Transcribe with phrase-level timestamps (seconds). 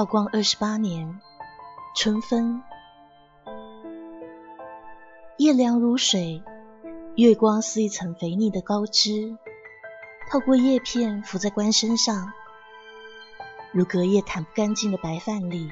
[0.00, 1.20] 道光二十八年
[1.94, 2.62] 春分，
[5.36, 6.42] 夜凉如水，
[7.16, 9.36] 月光似一层肥腻的膏脂，
[10.30, 12.32] 透过叶片浮在棺身上，
[13.72, 15.70] 如隔夜掸不干净的白饭粒。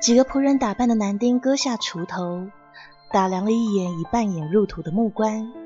[0.00, 2.46] 几个仆人打扮的男丁割下锄头，
[3.10, 5.65] 打量了一眼已半掩入土的木棺。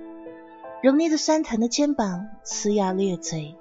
[0.82, 3.54] 揉捏着酸疼的肩膀，呲牙咧嘴。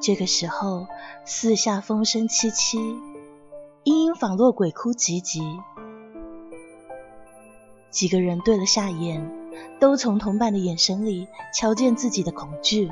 [0.00, 0.88] 这个时候，
[1.24, 2.78] 四下风声凄凄，
[3.84, 5.40] 阴阴仿若鬼哭唧唧。
[7.88, 9.30] 几个人对了下眼，
[9.78, 12.90] 都从同伴的眼神里瞧见自己的恐惧。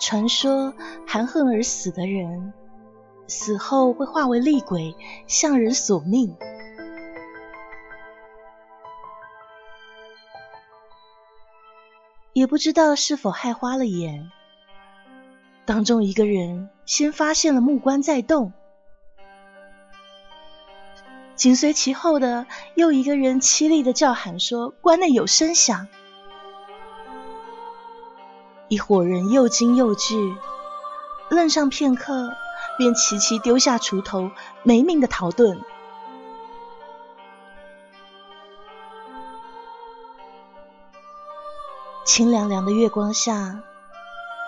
[0.00, 0.74] 传说
[1.06, 2.52] 含恨而死的人，
[3.28, 4.96] 死后会化为厉鬼，
[5.28, 6.36] 向人索命。
[12.40, 14.30] 也不知道是否害花了眼，
[15.66, 18.54] 当中一个人先发现了木棺在动，
[21.36, 22.46] 紧随其后的
[22.76, 25.86] 又一个人凄厉的叫喊说：“棺内有声响！”
[28.68, 30.34] 一伙人又惊又惧，
[31.28, 32.32] 愣上片刻，
[32.78, 34.30] 便齐齐丢下锄头，
[34.62, 35.60] 没命的逃遁。
[42.12, 43.62] 清凉凉的月光下，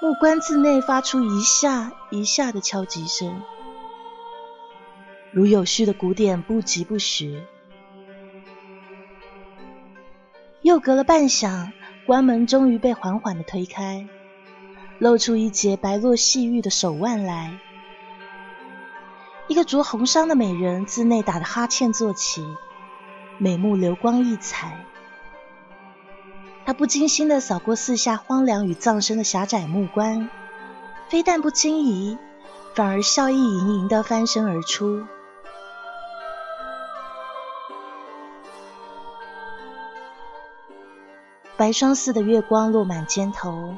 [0.03, 3.41] 木棺自内发出一下一下的敲击声，
[5.31, 7.41] 如有序的鼓点，不疾不徐。
[10.63, 11.71] 又隔了半晌，
[12.05, 14.09] 关门终于被缓缓的推开，
[14.99, 17.61] 露出一截白若细玉的手腕来。
[19.47, 22.45] 一个着红裳的美人自内打着哈欠坐起，
[23.39, 24.85] 美目流光溢彩。
[26.65, 30.31] 他不经心的扫过四下荒凉与葬身的狭窄木棺，
[31.09, 32.17] 非但不惊疑，
[32.75, 35.05] 反而笑意盈盈的翻身而出。
[41.57, 43.75] 白霜似的月光落满肩头，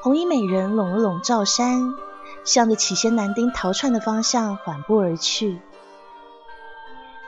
[0.00, 1.92] 红衣美人拢了拢罩衫，
[2.44, 5.60] 向着起先男丁逃窜的方向缓步而去。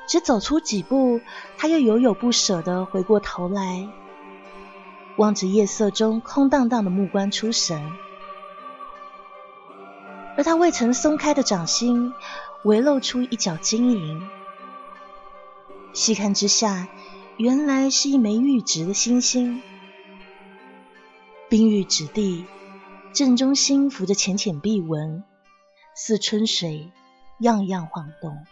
[0.07, 1.21] 只走出几步，
[1.59, 3.89] 他又犹有不舍的回过头来。
[5.17, 7.93] 望着夜色中空荡荡的目光出神，
[10.37, 12.15] 而他未曾松开的掌心，
[12.65, 14.29] 微露出一角晶莹。
[15.93, 16.89] 细看之下，
[17.37, 19.63] 原来是一枚玉质的星星，
[21.51, 22.47] 冰玉质地，
[23.13, 25.23] 正中心浮着浅浅碧纹，
[25.95, 26.91] 似春水，
[27.41, 28.47] 样样晃动。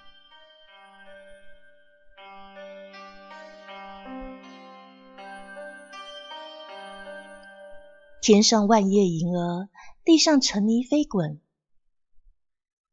[8.22, 9.70] 天上万叶银娥，
[10.04, 11.40] 地上尘泥飞滚，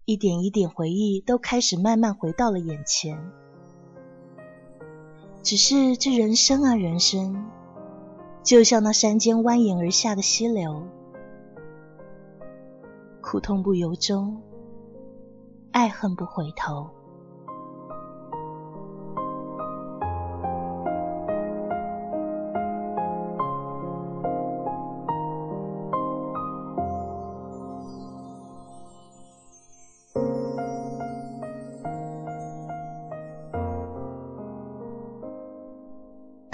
[0.06, 3.20] 一点一点回忆都开始慢慢回到了眼前。
[5.44, 7.46] 只是这人生啊，人生，
[8.42, 10.88] 就像那山间蜿蜒而下的溪流，
[13.22, 14.42] 苦痛不由衷，
[15.72, 16.90] 爱恨不回头。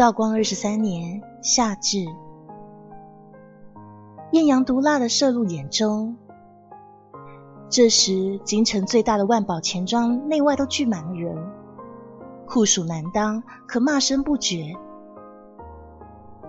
[0.03, 2.05] 道光二十三年夏至，
[4.33, 6.17] 艳阳毒辣的射入眼中。
[7.69, 11.37] 这时，京城最大的万宝钱庄内外都聚满了人，
[12.45, 14.73] 酷暑难当，可骂声不绝。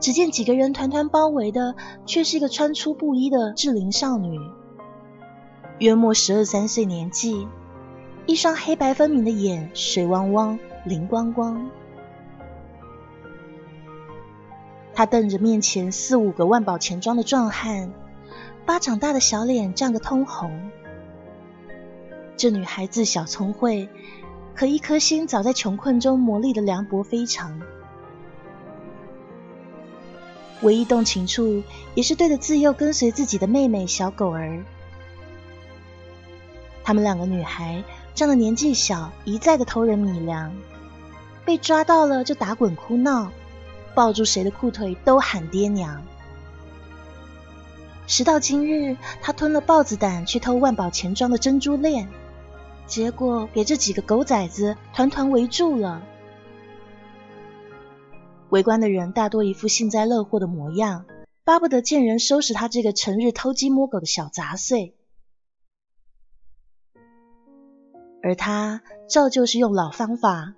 [0.01, 4.37] 只见几个人团团包围的，却是一个穿粗布衣的稚龄少女，
[5.79, 7.47] 约莫十二三岁年纪，
[8.27, 11.65] 一双黑白分明的眼，水汪汪，灵光光。
[14.95, 17.93] 他瞪着面前四五个万宝钱庄的壮汉，
[18.65, 20.71] 巴掌大的小脸涨个通红。
[22.37, 23.89] 这女孩自小聪慧，
[24.55, 27.61] 可一颗心早在穷困中磨砺的凉薄非常。
[30.63, 31.63] 唯一动情处，
[31.95, 34.65] 也是对着自幼跟随自己的妹妹小狗儿。
[36.83, 37.83] 她们两个女孩
[38.15, 40.55] 仗着年纪小，一再的偷人米粮，
[41.45, 43.31] 被抓到了就打滚哭闹，
[43.95, 46.03] 抱住谁的裤腿都喊爹娘。
[48.07, 52.09] 时到今日，他吞了豹子胆去偷万宝钱庄的珍珠链，
[52.87, 56.03] 结果给这几个狗崽子团团围住了。
[58.51, 61.07] 围观的人大多一副幸灾乐祸的模样，
[61.45, 64.95] 巴不得见人收拾他这个成日偷鸡摸狗的小杂碎。
[68.23, 70.55] 而他照旧是用老方法，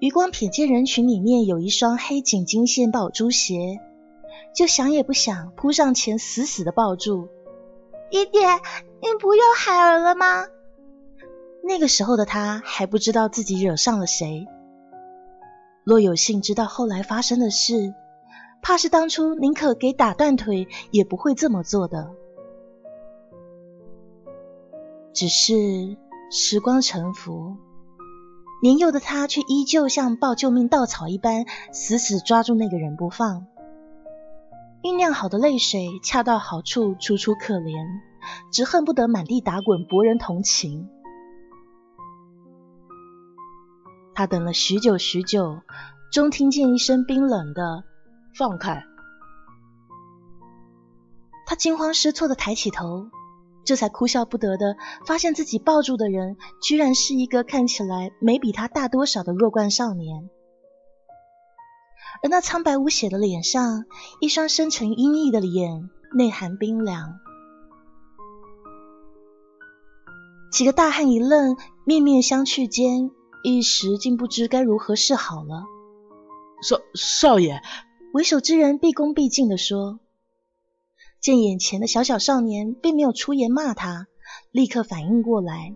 [0.00, 3.80] 余光瞥见人群里面有一双黑颈金线宝珠鞋。
[4.54, 7.28] 就想也不想，扑上前，死死的抱住。
[8.10, 8.40] 姨爹，
[9.00, 10.46] 你不要孩儿了吗？
[11.64, 14.46] 那个时候的他还不知道自己惹上了谁。
[15.82, 17.94] 若有幸知道后来发生的事，
[18.62, 22.10] 怕是当初宁可给打断腿，也不会这么做的。
[25.12, 25.96] 只是
[26.30, 27.56] 时光沉浮，
[28.64, 33.46] 年幼的他却依旧像抱救命稻草一般，死死抓住那个人不放。
[34.82, 37.84] 酝酿好的泪水恰到好处，楚楚可怜，
[38.50, 40.88] 只恨不得满地打滚，博人同情。
[44.14, 45.58] 他等了许久许久，
[46.10, 47.84] 终听见一声冰冷的
[48.34, 48.82] “放开”。
[51.44, 53.10] 他惊慌失措的抬起头，
[53.64, 54.76] 这才哭笑不得的
[55.06, 60.28] 发现自己抱住的人，居然是一个看起来没比他大多少的弱冠少年。
[62.22, 63.84] 而那苍白无血的脸上，
[64.20, 67.18] 一双深沉阴翳的眼，内含冰凉。
[70.52, 73.10] 几个大汉一愣，面面相觑间，
[73.42, 75.64] 一时竟不知该如何是好了。
[76.62, 77.60] 少少爷，
[78.12, 79.98] 为首之人毕恭毕敬的说。
[81.24, 84.08] 见眼前的小小少年并没有出言骂他，
[84.52, 85.74] 立刻反应过来。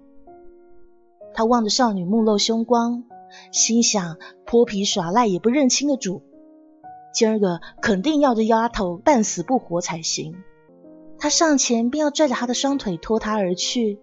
[1.33, 3.05] 他望着少女，目露凶光，
[3.51, 6.21] 心想：泼皮耍赖也不认清的主。
[7.15, 10.35] 今儿个肯定要这丫头半死不活才行。
[11.19, 13.99] 他上前便要拽着她的双腿拖她而去，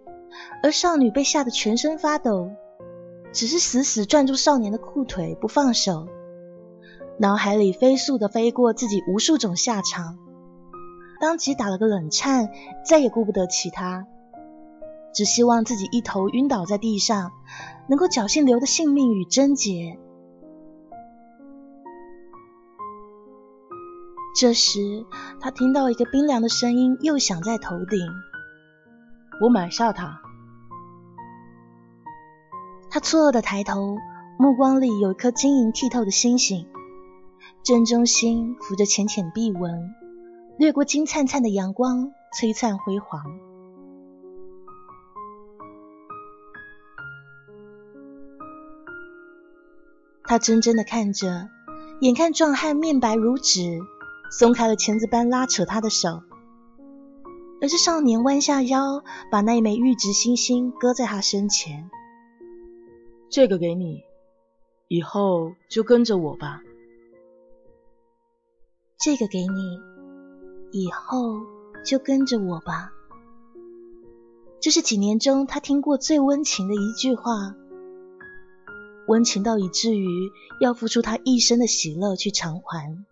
[0.63, 2.49] 而少女被吓得全身发抖，
[3.33, 6.07] 只是死死攥住少年的裤腿不放手，
[7.19, 10.17] 脑海里飞速的飞过自己无数种下场，
[11.25, 12.51] 当即打了个冷颤，
[12.87, 14.05] 再也顾不得其他，
[15.11, 17.31] 只希望自己一头晕倒在地上，
[17.89, 19.97] 能够侥幸留的性命与贞洁。
[24.39, 25.03] 这时，
[25.41, 27.99] 他听到一个冰凉的声音又响在头顶
[29.41, 30.21] ：“我买下他。”
[32.91, 33.97] 他错愕的抬头，
[34.37, 36.67] 目光里有一颗晶莹剔透的星星，
[37.63, 39.95] 正中心浮着浅浅碧纹，
[40.57, 43.23] 掠过金灿灿的阳光，璀璨辉煌。
[50.23, 51.49] 他怔怔的看着，
[52.01, 53.79] 眼看壮汉面白如纸。
[54.31, 56.23] 松开了钳子般拉扯他的手，
[57.61, 61.89] 而是少年弯下腰，把那一枚玉质星星搁在他身前。
[63.29, 64.03] 这个给你，
[64.87, 66.61] 以后就跟着我吧。
[68.97, 69.79] 这个给你，
[70.71, 71.39] 以后
[71.85, 72.91] 就跟着我吧。
[74.59, 77.55] 这是几年中他听过最温情的一句话，
[79.07, 83.05] 温情到以至于要付出他一生的喜乐去偿还。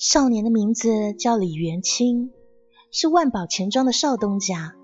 [0.00, 2.30] 少年的名字叫李元清，
[2.90, 4.74] 是万宝钱庄的少东家。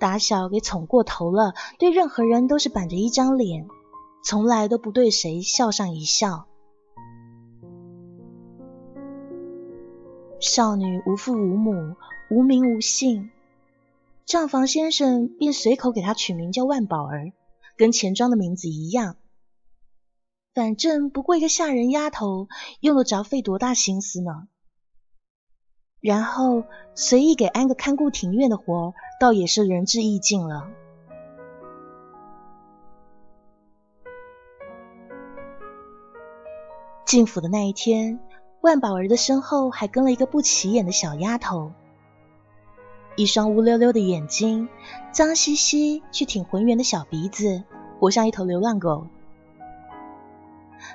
[0.00, 3.68] 打小给宠过头了，对任何人都是板着一张脸，
[4.24, 6.48] 从来都不对谁笑上一笑。
[10.40, 11.94] 少女无父无母，
[12.28, 13.30] 无名无姓，
[14.26, 17.30] 账房先生便随口给她取名叫万宝儿，
[17.76, 19.14] 跟钱庄的名字一样。
[20.54, 22.48] 反正不过一个下人丫头，
[22.80, 24.48] 用得着费多大心思呢？
[26.00, 26.64] 然后
[26.94, 30.68] 随意给安个看顾庭院的活，倒也是仁至义尽了。
[37.04, 38.20] 进府的那一天，
[38.60, 41.72] 万宝儿的身后还跟了一个不起眼的小丫头。
[43.16, 44.68] 一双乌溜溜的眼睛，
[45.10, 47.64] 脏兮兮却挺浑圆的小鼻子，
[47.98, 49.06] 活像一头流浪狗。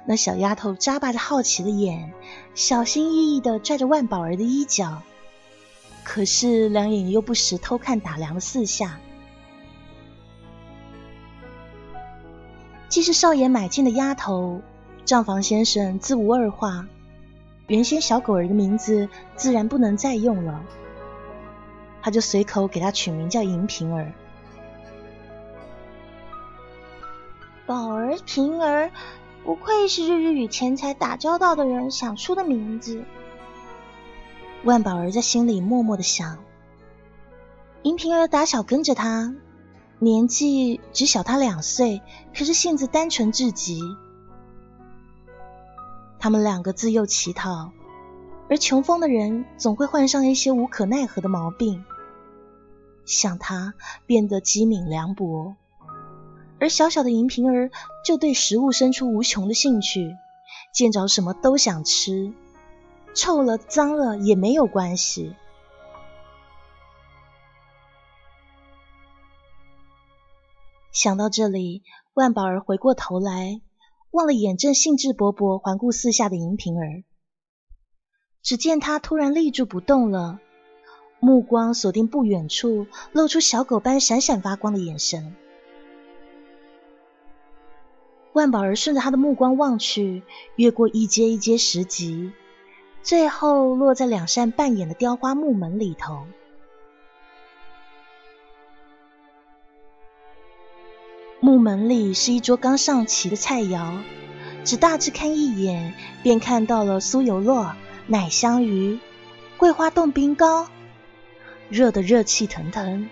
[0.05, 2.13] 那小丫头眨巴着好奇的眼，
[2.55, 5.01] 小心翼翼地拽着万宝儿的衣角，
[6.03, 8.99] 可是两眼又不时偷看打量了四下。
[12.89, 14.61] 既是少爷买进的丫头，
[15.03, 16.87] 账房先生自无二话。
[17.67, 20.63] 原先小狗儿的名字自然不能再用了，
[22.01, 24.11] 他就随口给它取名叫银平儿。
[27.65, 28.91] 宝儿、平儿，
[29.43, 33.03] 不愧是日日与钱财打交道的人想出的名字。
[34.63, 36.39] 万宝儿在心里默默的想。
[37.81, 39.35] 银平儿打小跟着他。
[39.99, 42.01] 年纪只小他两岁，
[42.37, 43.79] 可是性子单纯至极。
[46.19, 47.71] 他们两个自幼乞讨，
[48.49, 51.85] 而穷疯的人总会患上一些无可奈何的毛病，
[53.05, 55.55] 像他变得机敏凉薄，
[56.63, 57.71] 而小小的银瓶儿
[58.05, 60.15] 就对食物生出无穷的兴趣，
[60.73, 62.31] 见着什么都想吃，
[63.13, 65.35] 臭了脏了也没有关系。
[70.93, 73.59] 想到这里，万宝儿回过头来，
[74.11, 77.03] 望了眼正兴致勃勃环顾四下的银瓶儿。
[78.41, 80.39] 只见他突然立住不动了，
[81.19, 85.35] 目光锁定不远处，露出小狗般闪闪发光的眼神。
[88.33, 90.23] 万宝儿顺着他的目光望去，
[90.55, 92.31] 越过一阶一阶石级，
[93.03, 96.25] 最后落在两扇半掩的雕花木门里头。
[101.39, 103.99] 木门里是一桌刚上齐的菜肴，
[104.63, 107.73] 只大致看一眼，便看到了酥油烙、
[108.07, 108.97] 奶香鱼、
[109.57, 110.67] 桂花冻冰糕，
[111.69, 113.09] 热的热气腾腾，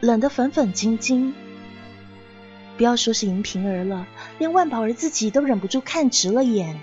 [0.00, 1.34] 冷的粉粉晶晶。
[2.82, 4.08] 不要说是银瓶儿了，
[4.40, 6.80] 连万宝儿自己都忍不住看直了眼。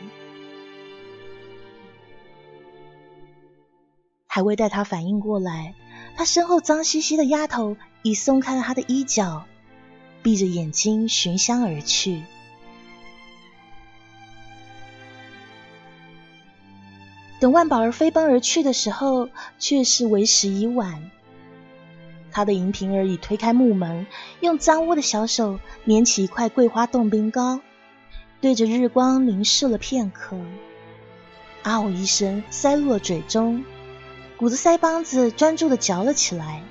[4.25, 5.75] 还未待他反应过来，
[6.15, 9.45] 他身后脏兮兮的丫头已松开了他的衣角。
[10.23, 12.23] 闭着眼睛寻香而去。
[17.41, 19.27] 等万宝儿飞奔而去的时候，
[19.57, 21.11] 却是为时已晚。
[22.39, 24.07] 他的银瓶儿已推开木门，
[24.39, 27.59] 用脏污的小手捻起一块桂花冻冰糕，
[28.39, 30.37] 对着日光凝视了片刻，
[31.63, 33.65] 啊呜一声塞入了嘴中，
[34.37, 36.63] 鼓着腮帮子专注的嚼了起来。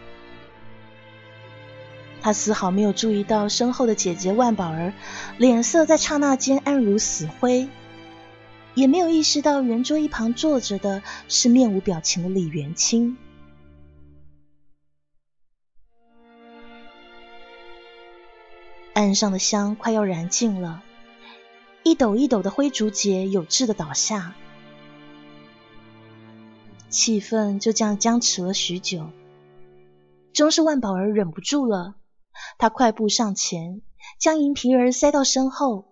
[2.22, 4.94] 他丝毫没有注意到身后的姐姐万宝儿
[5.36, 7.68] 脸色在刹那间暗如死灰，
[8.72, 13.18] 也没有意识到圆桌一旁坐着的是面无表情的李元清。
[18.98, 20.82] 岸上的香快要燃尽了，
[21.84, 24.34] 一斗一斗的灰竹节有致的倒下，
[26.88, 29.08] 气氛就这样僵持了许久。
[30.32, 31.94] 终是万宝儿忍不住了。
[32.58, 33.82] 他快步上前，
[34.18, 35.84] 将银皮儿塞到身后。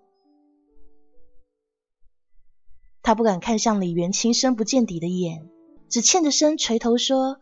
[3.03, 5.49] 他不敢看向李元清深不见底的眼，
[5.89, 7.39] 只欠着身垂头说：“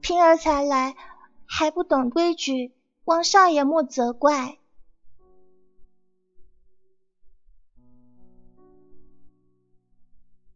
[0.00, 0.96] 平儿才来，
[1.44, 2.72] 还不懂规矩，
[3.10, 4.58] 王少爷莫责怪。”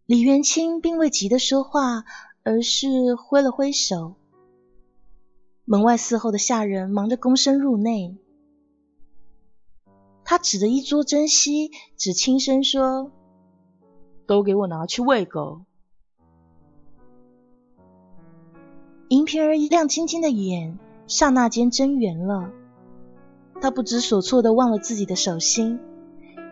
[0.07, 2.05] 李元清并未急着说话，
[2.45, 4.15] 而是挥了挥手。
[5.65, 8.17] 门外伺候的下人忙着躬身入内，
[10.23, 13.11] 他指着一桌珍稀，只轻声说
[14.29, 15.63] ：“都给我拿去喂狗。”
[19.11, 22.51] 银瓶儿亮晶晶的眼，刹那间睁圆了。
[23.61, 25.81] 他不知所措的望了自己的手心，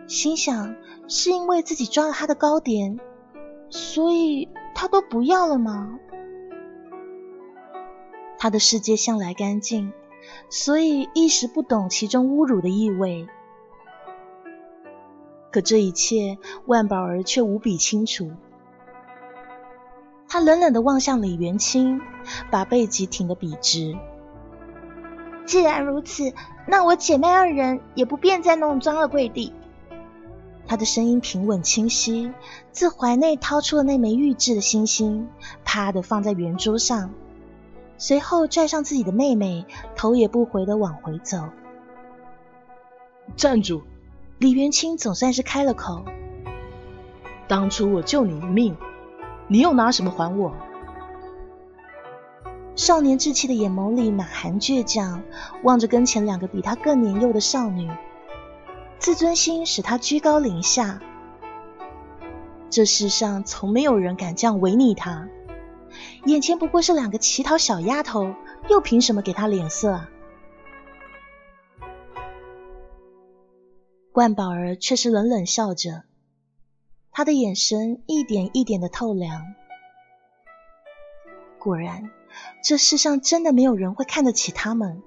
[0.07, 0.75] 心想：
[1.07, 2.99] 是因为自己抓了他的糕点，
[3.69, 5.99] 所以他都不要了吗？
[8.39, 9.93] 他的世界向来干净，
[10.49, 13.27] 所以一时不懂其中侮辱的意味。
[15.51, 18.31] 可这一切，万宝儿却无比清楚。
[20.27, 22.01] 他冷冷的望向李元清，
[22.49, 23.95] 把背脊挺得笔直。
[25.45, 26.33] 既然如此，
[26.67, 29.53] 那我姐妹二人也不便再弄脏了跪地。
[30.65, 32.31] 他的声音平稳清晰，
[32.71, 35.27] 自怀内掏出了那枚玉制的星星，
[35.65, 37.11] 啪的放在圆桌上。
[37.97, 41.49] 随后拽上自己的妹妹，头也不回的往回走。
[43.35, 43.83] 站住！
[44.39, 46.03] 李元清总算是开了口。
[47.47, 48.75] 当初我救你一命，
[49.47, 50.53] 你又拿什么还我？
[52.75, 55.23] 少年稚气的眼眸里满含倔强，
[55.61, 57.91] 望着跟前两个比他更年幼的少女，
[58.97, 60.99] 自尊心使他居高临下。
[62.71, 65.29] 这世上从没有人敢这样违逆他，
[66.25, 68.33] 眼前不过是两个乞讨小丫头，
[68.67, 70.09] 又凭什么给他脸色啊？
[74.13, 76.03] 万宝儿却是冷冷笑着，
[77.11, 79.43] 他的眼神一点一点的透凉。
[81.59, 82.09] 果然，
[82.63, 85.01] 这世上真的没有人会看得起他们。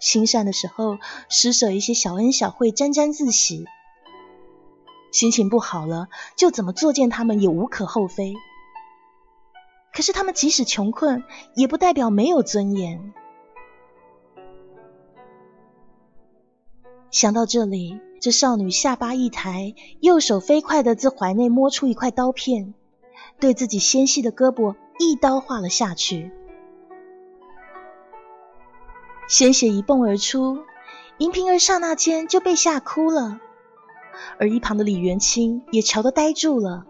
[0.00, 3.64] 心善的时候施舍一些小恩小惠，沾沾自喜。
[5.12, 8.34] 心情不好了，就怎么作践他们也无可厚非。
[9.92, 11.22] 可是他们即使穷困，
[11.54, 13.14] 也不代表没有尊严。
[17.12, 22.74] 想到这里，这少女下巴一抬，右手飞快的自怀内摸出一块刀片，
[23.38, 26.30] 对自己纤细的胳膊一刀划了下去，
[29.28, 30.58] 鲜血一迸而出，
[31.18, 33.40] 银瓶儿刹那间就被吓哭了。
[34.38, 36.86] 而一旁的李元清也瞧得呆住了，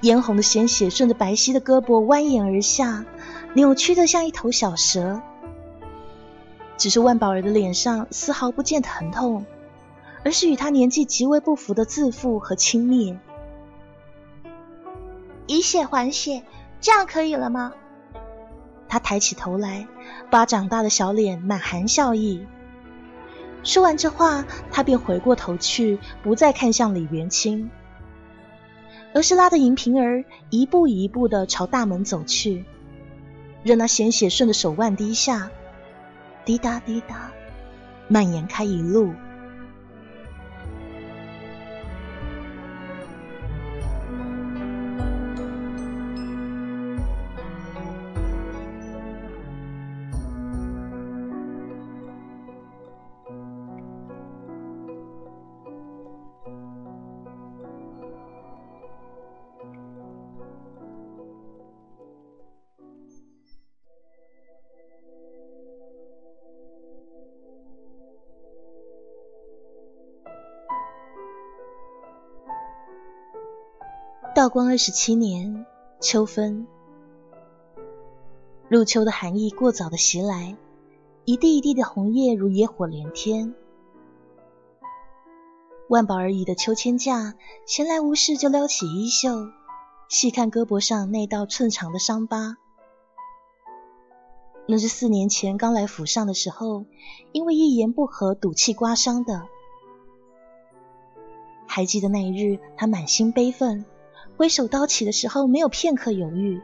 [0.00, 3.04] 嫣红的鲜血顺着白皙的胳膊蜿蜒而下，
[3.54, 5.20] 扭曲的像一头小蛇。
[6.78, 9.44] 只是万宝儿的脸上丝毫不见疼痛，
[10.24, 13.16] 而是与他年纪极为不符的自负和轻蔑。
[15.46, 16.42] 以血还血，
[16.80, 17.72] 这样可以了吗？
[18.88, 19.86] 他抬起头来。
[20.30, 22.46] 巴掌大的小脸满含笑意。
[23.62, 27.70] 说完这话，他便回过头去，不再看向李元清，
[29.14, 32.66] 而是拉着银瓶儿一步一步的朝大门走去，
[33.62, 35.50] 任那鲜血顺着手腕滴下，
[36.44, 37.30] 滴答滴答，
[38.06, 39.12] 蔓延开一路。
[74.48, 75.66] 道光二十七年
[76.00, 76.66] 秋分，
[78.70, 80.56] 入秋的寒意过早的袭来，
[81.26, 83.54] 一地一地的红叶如野火连天。
[85.90, 87.34] 万宝儿倚的秋千架，
[87.66, 89.50] 闲来无事就撩起衣袖，
[90.08, 92.56] 细看胳膊上那道寸长的伤疤。
[94.66, 96.86] 那是四年前刚来府上的时候，
[97.32, 99.42] 因为一言不合赌气刮伤的。
[101.66, 103.84] 还记得那一日，他满心悲愤。
[104.38, 106.62] 挥手刀起的时候，没有片刻犹豫，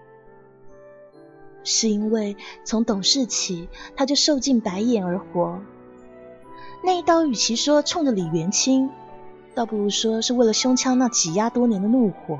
[1.64, 5.60] 是因为从懂事起，他就受尽白眼而活。
[6.84, 8.90] 那一刀，与其说冲着李元清，
[9.56, 12.38] 倒不如说是为了胸腔那挤压多年的怒火。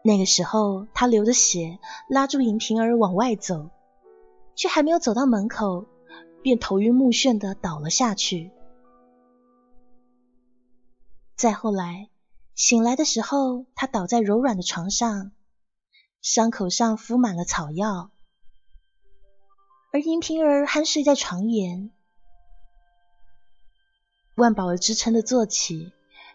[0.00, 3.70] 那个时候，他流着血，拉住银瓶儿往外走，
[4.54, 5.86] 却还没有走到门口。
[6.42, 8.50] 便头晕目眩的倒了下去。
[11.36, 12.08] 再后来
[12.54, 15.32] 醒来的时候，他倒在柔软的床上，
[16.20, 18.10] 伤口上敷满了草药，
[19.92, 21.90] 而银瓶儿酣睡在床沿。
[24.34, 25.92] 万宝儿支撑的坐起，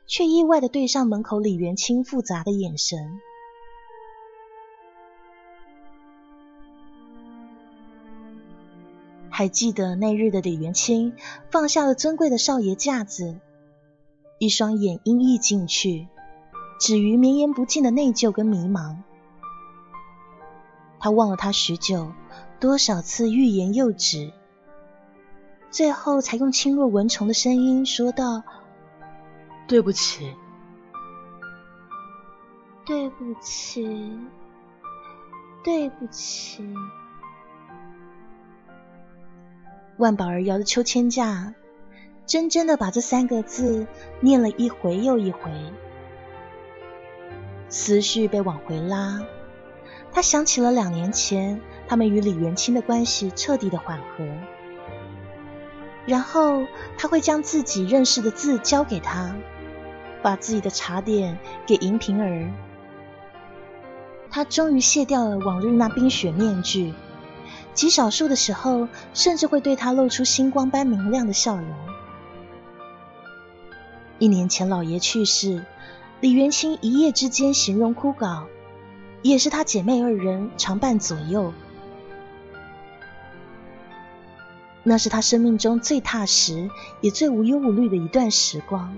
[0.08, 3.20] 却意外的对上门口李元清复杂的眼神。
[9.38, 11.14] 还记得那日的李元清
[11.52, 13.40] 放下了尊贵的少爷架子，
[14.40, 16.08] 一双眼阴翳进去，
[16.80, 18.96] 止于绵延不尽的内疚跟迷茫。
[21.00, 22.14] 他望了他许久，
[22.60, 24.34] 多少次欲言又止，
[25.70, 28.42] 最后才用轻若蚊虫的声音说道
[29.70, 30.34] ：“对不起，
[32.88, 34.18] 对不起，
[35.64, 36.66] 对不起。”
[39.98, 41.56] 万宝儿摇着秋千架，
[42.28, 43.88] 真真的把这三个字
[44.20, 45.52] 念了一回又一回。
[47.68, 49.22] 思绪被往回拉，
[50.12, 54.24] 他想起了两年前他们与李元清的关系彻底的缓和，
[56.06, 59.36] 然后他会将自己认识的字交给他，
[60.22, 62.54] 把自己的茶点给银瓶儿。
[64.30, 66.94] 他终于卸掉了往日那冰雪面具。
[67.78, 71.68] 极少数的时候，甚至会对他露出星光般明亮的笑容。
[74.18, 75.64] 一年前，老爷去世，
[76.20, 78.46] 李元清一夜之间形容枯槁，
[79.22, 81.54] 也是他姐妹二人常伴左右。
[84.82, 88.92] 那是他生命中最踏实，也最无忧无虑的一段时光。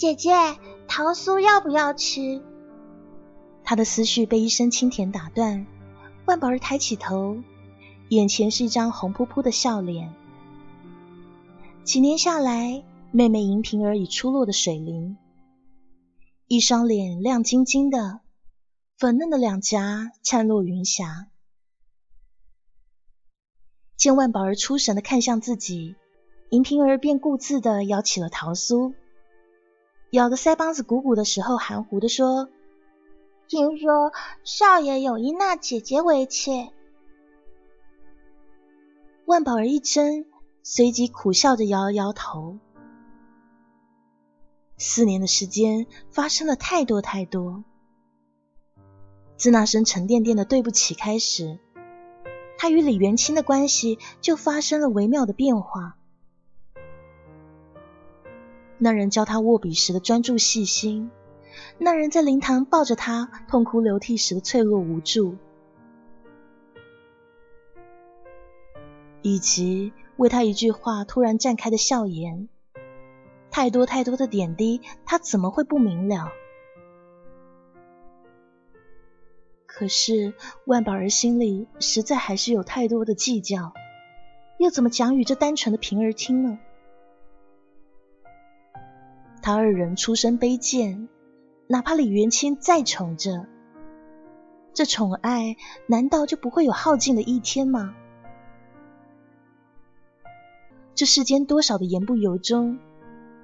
[0.00, 0.32] 姐姐，
[0.88, 2.40] 桃酥要不要吃？
[3.62, 5.66] 他的思绪被一声轻甜打断。
[6.24, 7.36] 万宝儿抬起头，
[8.08, 10.14] 眼前是一张红扑扑的笑脸。
[11.84, 15.18] 几年下来，妹妹银萍儿已出落的水灵，
[16.46, 18.20] 一双脸亮晶晶的，
[18.96, 21.26] 粉嫩的两颊灿若云霞。
[23.98, 25.94] 见万宝儿出神的看向自己，
[26.48, 28.94] 银萍儿便固自的咬起了桃酥。
[30.10, 32.48] 咬得腮帮子鼓鼓的时候，含糊的说
[33.46, 36.70] ：“听说少爷有意纳姐姐为妾。”
[39.24, 40.26] 万宝儿一怔，
[40.64, 42.58] 随即苦笑着摇了摇头。
[44.76, 47.62] 四年的时间发生了太多太多，
[49.36, 51.60] 自那声沉甸甸的对不起开始，
[52.58, 55.98] 他与李元清的关系就发生了微妙的变化。
[58.82, 61.10] 那人教他握笔时的专注细心，
[61.76, 65.36] 那人在灵堂抱着他痛哭流涕时的脆弱无助，
[69.20, 72.48] 以及为他一句话突然绽开的笑颜，
[73.50, 76.32] 太多太多的点滴，他怎么会不明了？
[79.66, 80.32] 可是
[80.64, 83.74] 万宝儿心里实在还是有太多的计较，
[84.58, 86.58] 又怎么讲与这单纯的平儿听呢？
[89.42, 91.08] 他二人出身卑贱，
[91.66, 93.46] 哪怕李元清再宠着，
[94.74, 97.94] 这宠爱难道就不会有耗尽的一天吗？
[100.94, 102.78] 这世间多少的言不由衷，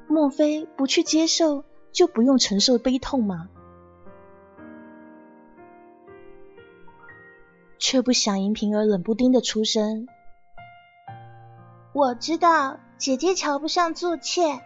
[0.07, 3.49] 莫非不去接受就不用承受悲痛吗？
[7.79, 10.09] 却不想银萍儿冷不丁的出声
[11.95, 14.61] ：“我知道姐姐瞧不上做妾。”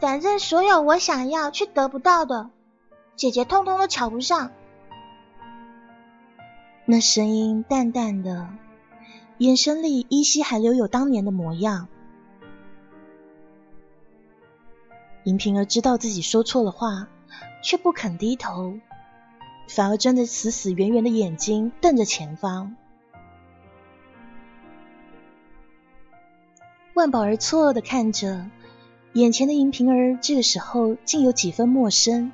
[0.00, 2.48] 反正所有我想要却得不到的，
[3.16, 4.50] 姐姐通通都瞧不上。
[6.86, 8.48] 那声音淡淡的，
[9.36, 11.86] 眼神里依稀还留有当年的模样。
[15.24, 17.06] 银萍儿知道自己说错了话，
[17.62, 18.78] 却不肯低头，
[19.68, 22.74] 反而睁着死死圆圆的眼睛瞪着前方。
[26.94, 28.46] 万宝儿错愕的看着。
[29.12, 32.30] 眼前的银萍儿这个时候竟有几分陌生，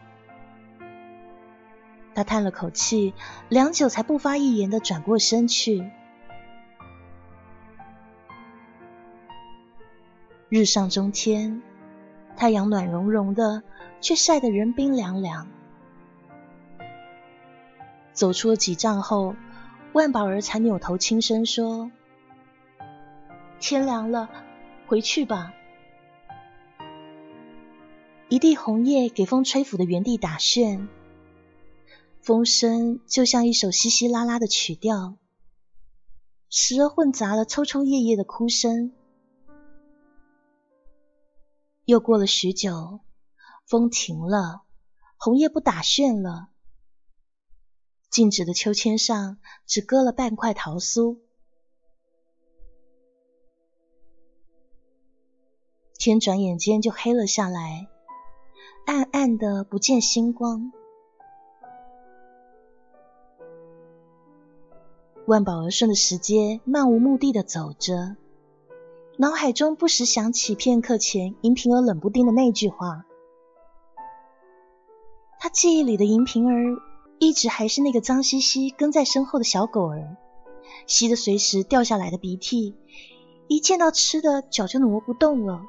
[2.15, 3.15] 他叹了口气，
[3.49, 5.91] 良久才不发一言的转过身去。
[10.51, 11.63] 日上中天，
[12.37, 13.63] 太阳暖融融的，
[14.03, 15.49] 却晒得人冰凉凉。
[18.13, 19.35] 走出了几丈后，
[19.95, 21.91] 万宝儿才扭头轻声说
[23.61, 24.29] ：“天凉了，
[24.87, 25.55] 回去吧。”
[28.29, 30.89] 一地红叶给风吹拂的原地打旋，
[32.21, 35.17] 风声就像一首稀稀拉拉的曲调，
[36.51, 38.93] 时而混杂了抽抽噎噎的哭声。
[41.85, 42.99] 又过了许久，
[43.65, 44.63] 风停了，
[45.17, 46.49] 红叶不打旋了，
[48.11, 51.19] 静止的秋千上只搁了半块桃酥。
[55.97, 57.89] 天转眼间就黑了下来。
[58.87, 60.71] 暗暗的不见星光，
[65.27, 68.15] 万宝儿顺着石阶漫无目的的走着，
[69.17, 73.05] 脑海中不时想起片刻前银萍儿冷不丁的那句话。
[75.41, 76.81] 他记忆里的银萍儿，
[77.19, 80.17] 一直还是那个脏兮兮跟在身后的小狗儿，
[80.87, 82.77] 吸着随时掉下来的鼻涕，
[83.49, 85.61] 一见到吃的脚就挪不动了。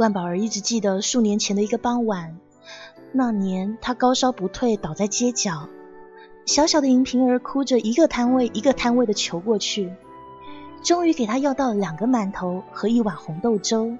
[0.00, 2.38] 万宝儿一直记得数年前的一个傍晚，
[3.12, 5.68] 那年他高烧不退，倒在街角，
[6.46, 9.92] 小小的银瓶儿哭着一个摊位一个摊位的求过去，
[10.82, 13.92] 终于给他要到了两个馒头和一碗红豆粥。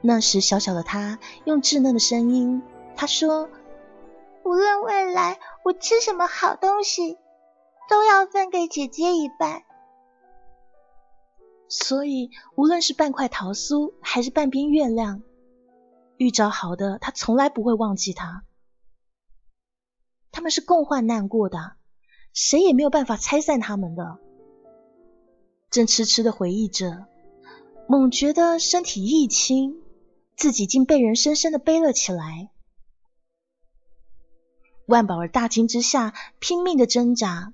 [0.00, 2.62] 那时小小的他用稚嫩的声音，
[2.96, 3.50] 他说
[4.42, 7.18] ：“无论未来我吃什么好东西，
[7.90, 9.64] 都要分给姐姐一半。
[11.68, 15.22] 所以，无论是半块桃酥，还是半边月亮，
[16.16, 18.44] 遇着好的，他从来不会忘记他。
[20.30, 21.76] 他们是共患难过的，
[22.32, 24.18] 谁也没有办法拆散他们的。
[25.70, 27.06] 正痴痴的回忆着，
[27.88, 29.76] 猛觉得身体一轻，
[30.36, 32.50] 自己竟被人深深的背了起来。
[34.86, 37.52] 万宝儿大惊之下，拼命的挣扎。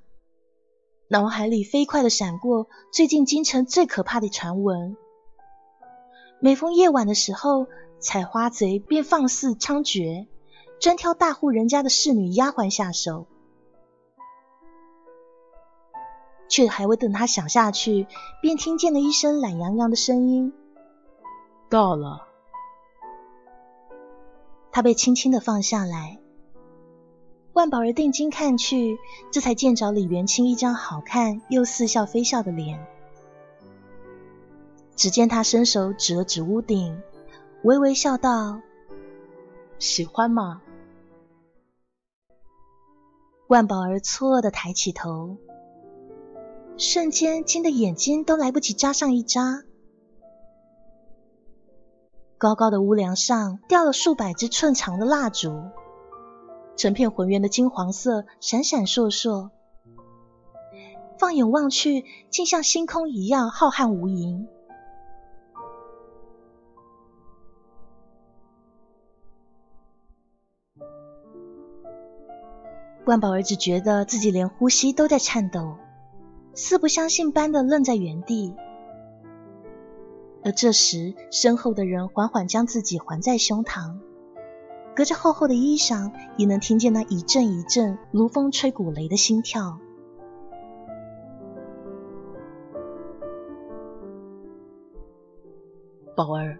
[1.12, 4.96] 脑海里飞快的闪过最近京城最可怕的传闻：
[6.38, 7.66] 每逢夜晚的时候，
[7.98, 10.28] 采花贼便放肆猖獗，
[10.78, 13.26] 专挑大户人家的侍女丫鬟下手。
[16.48, 18.06] 却还未等他想下去，
[18.40, 20.52] 便听见了一声懒洋洋的声音
[21.68, 22.28] ：“到了。”
[24.70, 26.19] 他被轻轻的放下来。
[27.60, 28.98] 万宝儿定睛看去，
[29.30, 32.86] 这才见着李元清一张好看又似笑非笑的脸。
[34.96, 36.98] 只见他伸手指了指屋顶，
[37.62, 38.62] 微微笑道
[39.78, 40.62] ：“喜欢吗？”
[43.46, 45.36] 万宝儿错愕的抬起头，
[46.78, 49.64] 瞬间惊得眼睛都来不及眨上一眨。
[52.38, 55.60] 高高的屋梁上吊了数百支寸长的蜡烛。
[56.80, 59.50] 成片浑圆的金黄色，闪闪烁烁。
[61.18, 64.46] 放眼望去，竟像星空一样浩瀚无垠。
[73.04, 75.76] 万宝儿只觉得自己连呼吸都在颤抖，
[76.54, 78.54] 似不相信般的愣在原地。
[80.42, 83.98] 而这时，身后的人缓缓将自己环在胸膛。
[85.00, 89.78] 隔着厚厚的衣裳，也能听见那一阵一阵如风吹鼓雷的心跳。
[96.14, 96.58] 宝儿，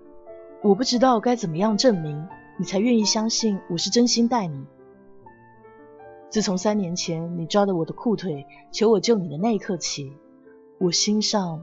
[0.62, 2.26] 我不知道该怎么样证明
[2.56, 4.64] 你才愿意相信我是真心待你。
[6.30, 10.16] 自从三年前你抓着我的裤腿求我救你的那一刻起，
[10.78, 11.60] 我心上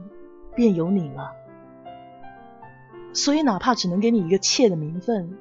[0.54, 1.32] 便有你了。
[3.12, 5.36] 所以，哪怕只能给你一个妾的名分。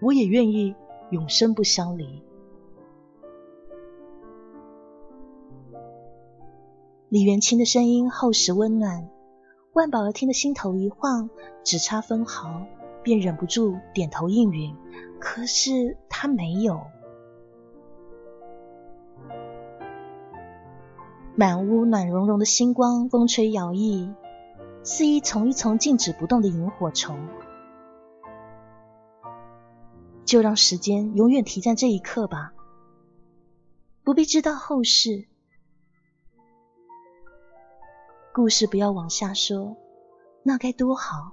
[0.00, 0.74] 我也愿意
[1.10, 2.22] 永生不相离。
[7.08, 9.08] 李元清的声音厚实温暖，
[9.72, 11.28] 万宝儿听得心头一晃，
[11.64, 12.62] 只差分毫，
[13.02, 14.74] 便忍不住点头应允。
[15.18, 16.80] 可是他没有。
[21.34, 24.14] 满屋暖融融的星光，风吹摇曳，
[24.82, 27.18] 似一丛一丛静止不动的萤火虫。
[30.24, 32.52] 就让时间永远停在这一刻吧，
[34.04, 35.26] 不必知道后事。
[38.32, 39.76] 故事不要往下说，
[40.42, 41.32] 那该多好。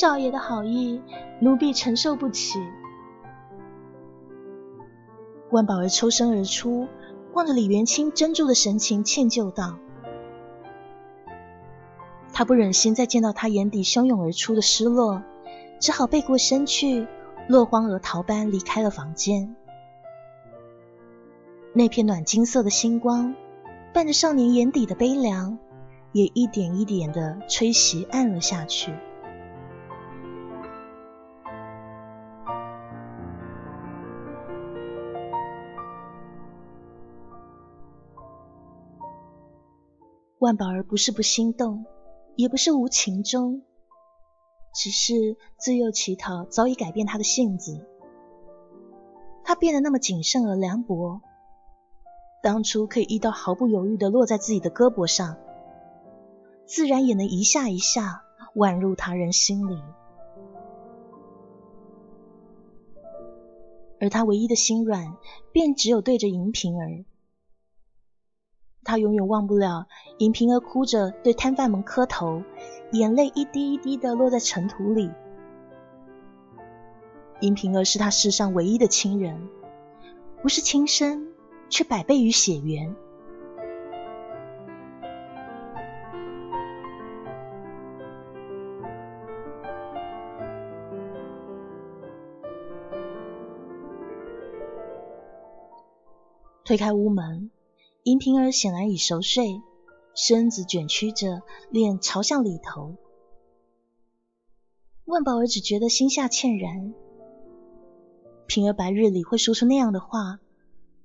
[0.00, 1.02] 少爷的好意，
[1.40, 2.60] 奴婢承受不起。
[5.50, 6.86] 万宝儿抽身而出，
[7.32, 9.76] 望着李元清怔住的神情，歉疚道
[12.32, 15.20] ：“他不忍心再见到他眼底汹涌而出的失落，
[15.80, 17.08] 只好背过身去，
[17.48, 19.56] 落荒而逃般离开了房间。
[21.72, 23.34] 那片暖金色的星光，
[23.92, 25.58] 伴着少年眼底的悲凉，
[26.12, 28.94] 也一点一点的吹袭暗了下去。”
[40.38, 41.84] 万宝儿不是不心动，
[42.36, 43.62] 也不是无情中，
[44.72, 47.84] 只是自幼乞讨早已改变他的性子。
[49.42, 51.20] 他变得那么谨慎而凉薄，
[52.40, 55.36] 当初可以一刀毫不犹豫的落在自己的胳膊上，
[56.66, 58.22] 自然也能一下一下
[58.54, 59.82] 宛入他人心里。
[64.00, 65.16] 而他唯一的心软，
[65.50, 67.04] 便只有对着银瓶儿。
[68.88, 72.42] 他永远忘不了银瓶儿哭着对摊贩们磕头
[72.92, 75.10] 眼泪一滴一滴的落在尘土里。
[77.40, 79.46] 银瓶儿是他世上唯一的亲人
[80.40, 81.28] 不是亲生
[81.68, 82.96] 却百倍于血缘。
[96.64, 97.47] 推开屋门
[98.04, 99.60] 银平儿显然已熟睡，
[100.14, 102.96] 身子卷曲着，脸朝向里头。
[105.04, 106.94] 万宝儿只觉得心下歉然，
[108.46, 110.38] 平儿白日里会说出那样的话，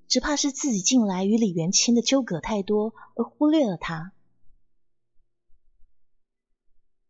[0.07, 4.13] 只怕是自己近来与李元清的纠葛太多，而忽略了他。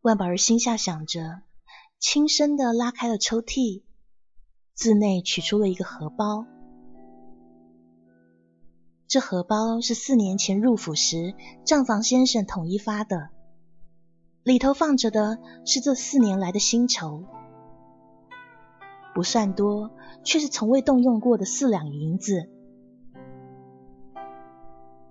[0.02, 1.42] 万宝儿心下想着，
[2.00, 3.84] 轻声的拉开了抽屉，
[4.74, 6.46] 自内取出了一个荷包。
[9.14, 13.30] 这荷包是四年前入府时账房先生统一发的，
[14.42, 17.24] 里头放着的是这四年来的薪酬，
[19.14, 19.92] 不算多，
[20.24, 22.50] 却是从未动用过的四两银子。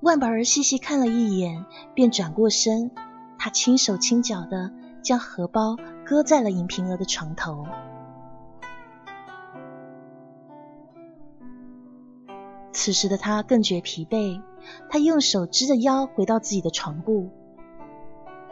[0.01, 2.91] 万宝儿细细看了一眼，便转过身，
[3.39, 4.73] 他轻手轻脚的
[5.05, 7.65] 将荷包搁在了银平儿的床头。
[12.73, 14.41] 此时的他更觉疲惫，
[14.89, 17.31] 他用手支着腰回到自己的床铺，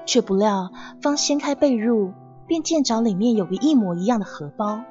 [0.04, 2.12] 却不料方掀开被褥，
[2.46, 4.83] 便见着里面有个一模一样的荷包。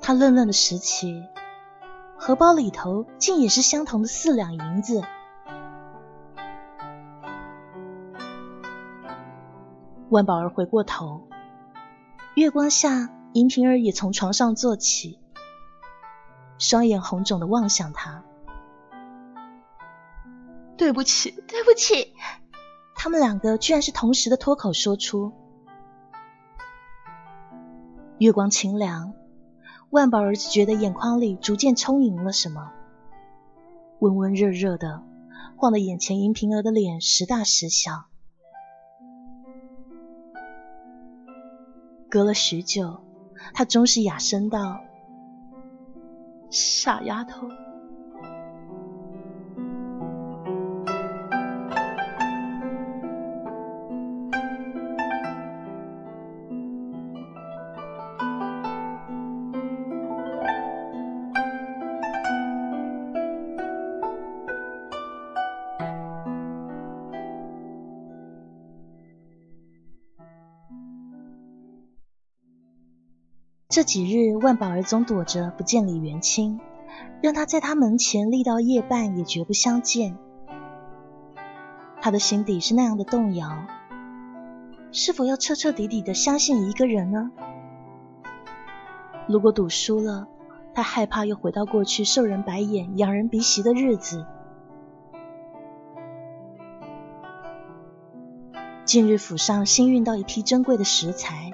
[0.00, 1.22] 他愣愣的拾起，
[2.18, 5.02] 荷包里头竟也是相同的四两银子。
[10.10, 11.28] 万宝儿回过头，
[12.34, 15.18] 月光下，银平儿也从床上坐起。
[16.62, 18.22] 双眼红肿的望向他，
[20.76, 22.14] 对不起，对不起。
[22.94, 25.32] 他们两个居然是同时的脱口说出。
[28.18, 29.12] 月光清凉，
[29.90, 32.70] 万宝儿子觉得眼眶里逐渐充盈了什么，
[33.98, 35.02] 温温热热的，
[35.56, 38.04] 晃得眼前银瓶儿的脸时大时小。
[42.08, 43.02] 隔了许久，
[43.52, 44.78] 他终是哑声道。
[46.52, 47.61] 傻丫头。
[73.72, 76.60] 这几日，万宝儿总躲着不见李元清，
[77.22, 80.18] 让他在他门前立到夜半也绝不相见。
[81.98, 83.64] 他的心底是那样的动摇，
[84.90, 87.30] 是否要彻彻底底的相信一个人呢？
[89.26, 90.28] 如果赌输了，
[90.74, 94.26] 他害怕又回到过去受人白眼、仰人鼻息的日子。
[98.84, 101.52] 近日府上新运到一批珍贵的食材。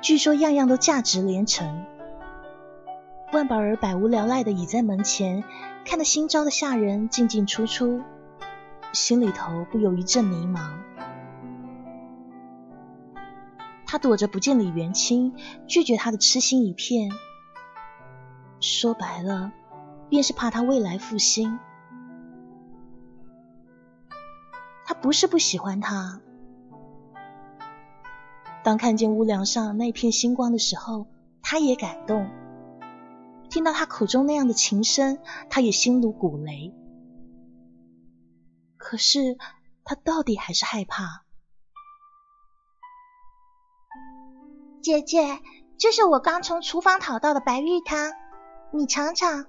[0.00, 1.84] 据说样样都价值连城。
[3.32, 5.44] 万宝儿百无聊赖的倚在门前，
[5.84, 8.02] 看着新招的下人进进出出，
[8.92, 10.72] 心里头不由一阵迷茫。
[13.86, 15.34] 他躲着不见李元清，
[15.66, 17.10] 拒绝他的痴心一片。
[18.60, 19.52] 说白了，
[20.08, 21.58] 便是怕他未来负心。
[24.84, 26.20] 他不是不喜欢他。
[28.62, 31.06] 当看见屋梁上那片星光的时候，
[31.42, 32.26] 他也感动；
[33.48, 35.18] 听到他口中那样的琴声，
[35.48, 36.74] 他也心如鼓雷。
[38.76, 39.38] 可是
[39.84, 41.24] 他到底还是害怕。
[44.82, 45.40] 姐姐，
[45.78, 48.12] 这是我刚从厨房讨到的白玉汤，
[48.72, 49.46] 你尝尝。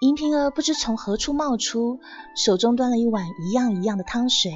[0.00, 2.00] 银平儿不知从何处冒出，
[2.36, 4.52] 手中端了一碗一样一样的汤水。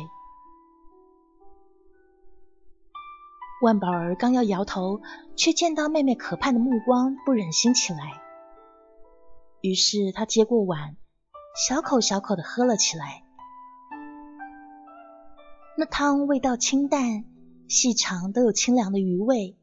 [3.62, 5.00] 万宝儿刚要摇头，
[5.34, 7.98] 却见到妹妹可盼的目光，不忍心起来。
[9.62, 10.96] 于是他接过碗，
[11.66, 13.22] 小口小口的喝了起来。
[15.78, 17.24] 那汤味道清淡，
[17.66, 19.56] 细长都有清凉的余味。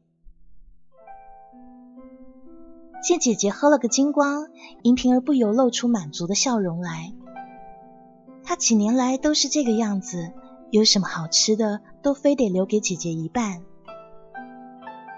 [3.02, 4.48] 见姐姐喝了个精光，
[4.82, 7.12] 银平儿不由露出满足的笑容来。
[8.42, 10.32] 她几年来都是这个样子，
[10.70, 13.62] 有什么好吃的，都非得留给姐姐一半。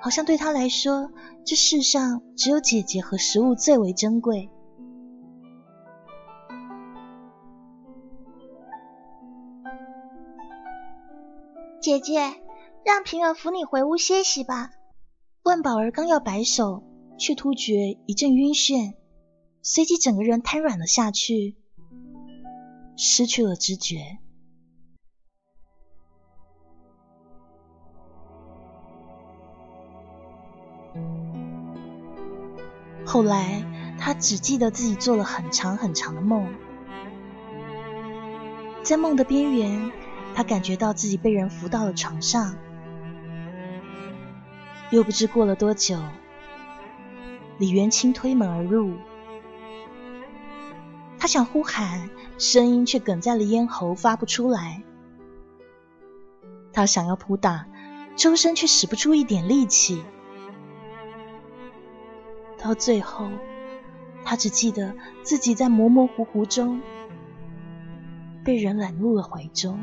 [0.00, 1.10] 好像对他来说，
[1.44, 4.50] 这世上只有姐姐和食物最为珍贵。
[11.80, 12.18] 姐姐，
[12.84, 14.70] 让平儿扶你回屋歇息吧。
[15.44, 16.82] 万宝儿刚要摆手，
[17.18, 18.94] 却突觉一阵晕眩，
[19.62, 21.56] 随即整个人瘫软了下去，
[22.96, 24.18] 失去了知觉。
[33.06, 33.64] 后来，
[33.98, 36.52] 他只记得自己做了很长很长的梦，
[38.82, 39.92] 在梦的边缘，
[40.34, 42.56] 他感觉到自己被人扶到了床上，
[44.90, 45.98] 又不知过了多久，
[47.58, 48.94] 李元清推门而入，
[51.16, 54.82] 他想呼喊，声音却哽在了咽喉，发不出来。
[56.72, 57.66] 他想要扑打，
[58.16, 60.02] 周身却使不出一点力气。
[62.58, 63.28] 到最后，
[64.24, 66.80] 他只记得自己在模模糊糊中
[68.44, 69.78] 被人揽入了怀中。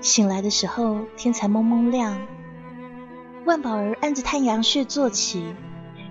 [0.00, 2.18] 醒来的时候，天才蒙蒙亮。
[3.46, 5.54] 万宝儿按着太阳穴坐起，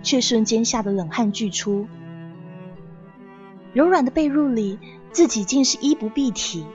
[0.02, 1.86] 却瞬间吓得冷汗俱出。
[3.74, 4.80] 柔软的被褥里，
[5.12, 6.66] 自己竟是衣不蔽体。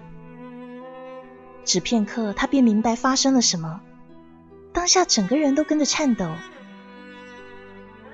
[1.64, 3.80] 只片刻，他便明白发生了什么。
[4.74, 6.28] 当下，整个人都跟着颤抖。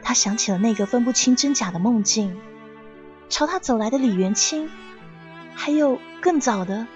[0.03, 2.41] 他想起了那个分不清真假的梦境，
[3.29, 4.71] 朝他走来的李元清，
[5.53, 6.87] 还有更早的。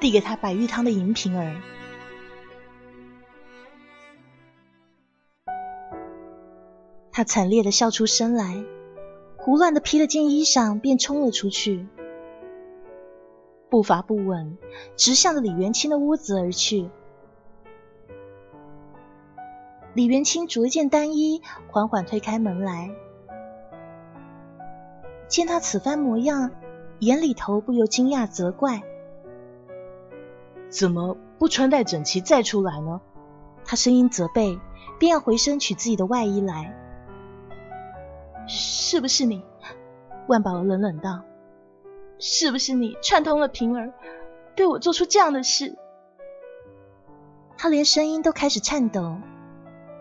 [0.00, 1.56] 递给他白玉汤的银瓶儿，
[7.16, 8.64] 他惨烈的笑出声来，
[9.36, 11.86] 胡乱的披了件衣裳，便冲了出去，
[13.70, 14.58] 步伐不稳，
[14.96, 16.90] 直向着李元清的屋子而去。
[19.94, 22.90] 李元清着一件单衣，缓缓推开门来，
[25.28, 26.50] 见他此番模样，
[26.98, 28.82] 眼里头不由惊讶责怪。
[30.68, 33.00] 怎么不穿戴整齐再出来呢？
[33.64, 34.58] 他声音责备，
[34.98, 36.80] 便要回身取自己的外衣来。
[38.46, 39.44] 是不是你？
[40.26, 41.22] 万宝儿冷冷道
[42.18, 43.92] ：“是不是你串通了平儿，
[44.54, 45.76] 对我做出这样的事？”
[47.56, 49.18] 他连声音都开始颤抖，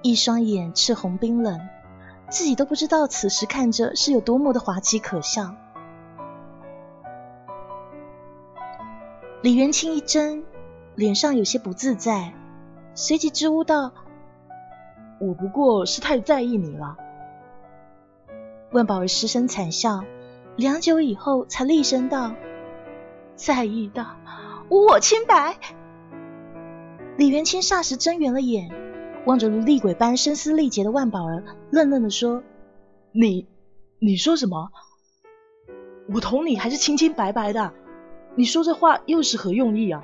[0.01, 1.59] 一双眼赤红冰冷，
[2.29, 5.55] 自己都不知道此时看着是有多么的滑稽可笑。
[9.41, 10.43] 李元清一怔。
[10.95, 12.35] 脸上有些不自在，
[12.93, 13.91] 随即支吾道
[15.19, 16.95] ：“我不过是太在意你了。”
[18.74, 20.03] 万宝儿失声惨笑，
[20.55, 22.34] 良久以后才厉声道
[23.38, 24.17] ：“再遇到，
[24.67, 25.57] 我清白。”
[27.15, 28.71] 李元清霎时睁圆了眼，
[29.28, 32.41] 望着如厉鬼般声嘶力竭的万宝儿，愣愣的说
[33.13, 33.47] ：“你，
[33.99, 34.71] 你说什么？
[36.11, 37.74] 我同你还是清清白白的，
[38.36, 40.01] 你说这话又是何用意啊？”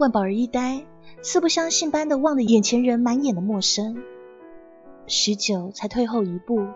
[0.00, 0.84] 万宝儿一呆，
[1.22, 4.02] 似不相信般的望着眼前人满眼的陌生，
[5.12, 6.66] 许久才退后一步，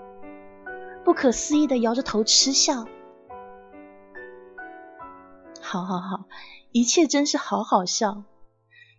[1.07, 2.85] 不可思议的摇着头嗤笑
[5.63, 6.27] ：“好好好，
[6.71, 8.25] 一切真是好好笑。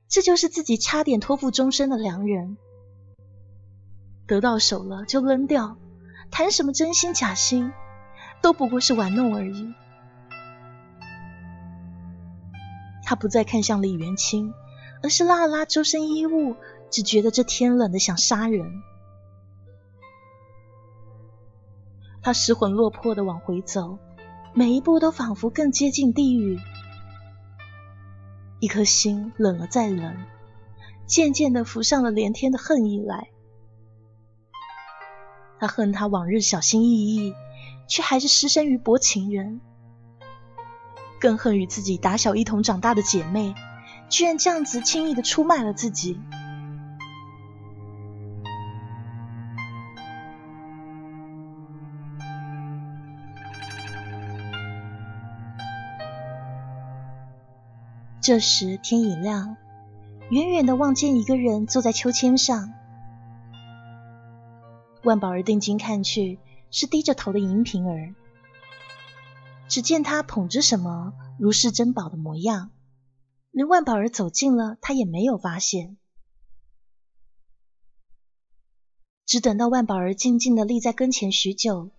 [0.09, 2.57] 这就是自己差点托付终身的良人，
[4.25, 5.77] 得到手了就扔掉，
[6.31, 7.71] 谈什么真心假心，
[8.41, 9.71] 都不过是玩弄而已。”
[13.05, 14.51] 他不再看向李元清，
[15.03, 16.55] 而是拉了拉周身衣物，
[16.89, 18.81] 只觉得这天冷的想杀人。
[22.27, 23.99] 他失魂落魄的往回走，
[24.53, 26.59] 每一步都仿佛更接近地狱。
[28.59, 30.13] 一颗心冷了再冷，
[31.05, 33.29] 渐渐的浮上了连天的恨意来。
[35.57, 37.33] 他恨他往日小心翼翼，
[37.87, 39.61] 却还是失身于薄情人。
[41.21, 43.55] 更恨与自己打小一同长大的姐妹，
[44.09, 46.19] 居然这样子轻易的出卖了自己。
[58.27, 59.55] 这时天已亮，
[60.31, 62.73] 远远的望见一个人坐在秋千上。
[65.01, 66.37] 万宝儿定睛看去，
[66.69, 68.13] 是低着头的银瓶儿。
[69.69, 72.71] 只见他捧着什么如是珍宝的模样，
[73.51, 75.95] 连万宝儿走近了，他也没有发现。
[79.25, 81.91] 只等到万宝儿静静的立在跟前许久，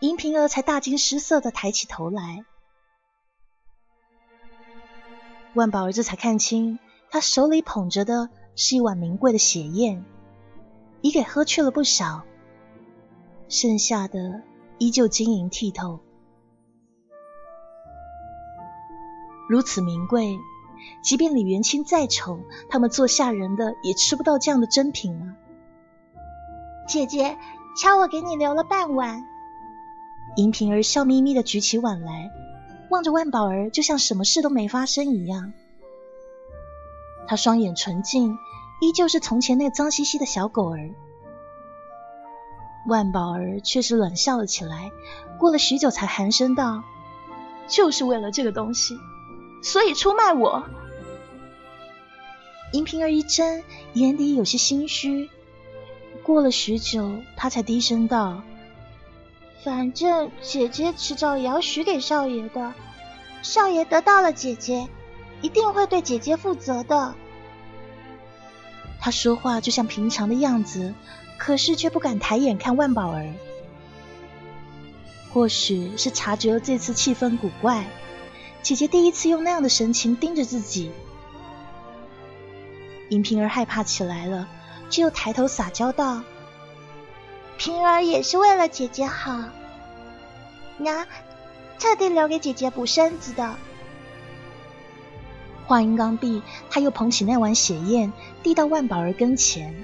[0.00, 2.44] 银瓶儿才大惊失色的抬起头来。
[5.56, 6.78] 万宝儿这才看清，
[7.10, 10.04] 他手里捧着的是一碗名贵的血燕，
[11.00, 12.24] 已给喝去了不少，
[13.48, 14.42] 剩下的
[14.76, 16.00] 依旧晶莹剔透。
[19.48, 20.38] 如此名贵，
[21.02, 25.40] 即便李元清再丑，他们做下人的也吃不到这样的珍品啊！
[26.86, 27.38] 姐姐，
[27.80, 29.24] 瞧我给你留了半碗。
[30.36, 32.30] 银萍儿笑眯眯的举起碗来，
[32.90, 35.52] 望着万宝儿，就像什么事都没发生一样。
[37.26, 38.38] 他双眼纯净，
[38.80, 40.90] 依旧是从前那脏兮兮的小狗儿。
[42.88, 44.92] 万宝儿却是冷笑了起来，
[45.38, 46.84] 过了许久才寒声道
[47.66, 48.96] ：“就是为了这个东西，
[49.62, 50.62] 所以出卖我。”
[52.72, 53.64] 银瓶儿一怔，
[53.94, 55.28] 眼底有些心虚。
[56.22, 58.42] 过了许久，她才低声道
[59.66, 62.72] ：“反正姐姐迟早也要许给少爷的，
[63.42, 64.86] 少爷得到了姐姐，
[65.42, 67.16] 一定会对姐姐负责的。”
[69.02, 70.94] 他说话就像平常的样子，
[71.36, 73.26] 可是却不敢抬眼看万宝儿。
[75.32, 77.86] 或许是察觉了这次气氛古怪，
[78.62, 80.92] 姐姐第一次用那样的神情盯着自己。
[83.08, 84.48] 银萍儿害怕起来了，
[84.90, 86.22] 却又抬头撒娇道
[87.58, 89.42] ：“平儿也是为了姐姐好，
[90.78, 91.06] 娘
[91.78, 93.56] 特地留给姐姐补身子的。”
[95.66, 98.12] 话音刚毕，他又捧起那碗血燕，
[98.42, 99.74] 递到万宝儿跟前。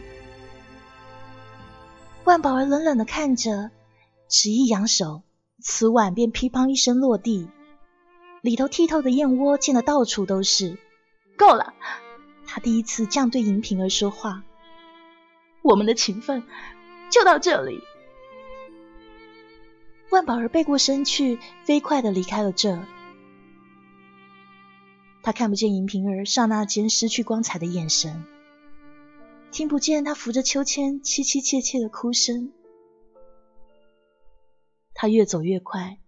[2.24, 3.70] 万宝儿冷冷的看着，
[4.28, 5.22] 只一扬手，
[5.60, 7.48] 瓷碗便噼啪一声落地，
[8.42, 10.78] 里头剔透的燕窝溅得到处都是。
[11.36, 11.74] 够了。
[12.46, 14.44] 他第一次这样对银萍儿说话，
[15.62, 16.44] 我们的情分
[17.10, 17.82] 就到这里。
[20.12, 22.78] 万宝儿背过身去，飞快的离开了这。
[25.22, 28.22] 他看不见银萍儿刹那间失去光彩的眼神，
[29.50, 32.52] 听不见她扶着秋千凄凄切切的哭声。
[34.92, 35.98] 他越走越快，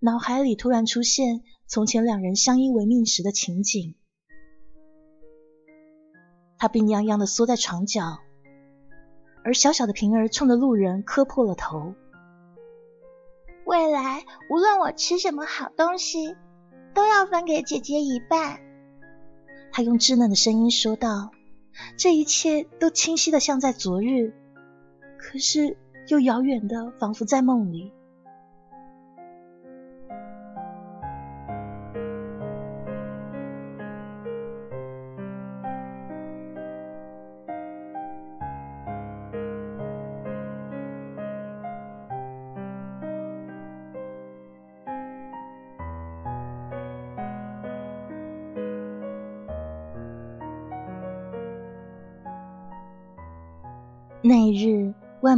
[0.00, 3.94] 脑海里突然出现从前两人相依为命时的情景。
[6.58, 8.18] 他病殃殃的缩在床角，
[9.42, 11.94] 而小小的平儿冲着路人磕破了头。
[13.66, 16.36] 未来无论我吃什么好东西，
[16.94, 18.60] 都要分给姐姐一半。
[19.72, 21.32] 他用稚嫩的声音说道
[21.98, 24.32] ：“这一切都清晰的像在昨日，
[25.18, 27.92] 可是又遥远的仿佛在梦里。”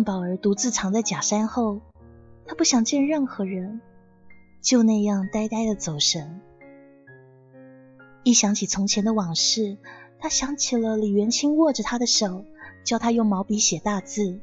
[0.05, 1.81] 宝儿独自藏在假山后，
[2.47, 3.81] 他不想见任何人，
[4.63, 6.41] 就那样呆呆的走神。
[8.25, 9.77] 一想起从前的往事，
[10.19, 12.45] 他想起了李元清握着他的手，
[12.85, 14.41] 教他用毛笔写大字，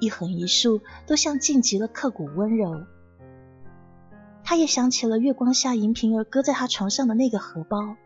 [0.00, 2.84] 一横一竖都像尽极了刻骨温柔。
[4.44, 7.96] 他也想起了月光下银萍儿搁在他床上的那个荷包，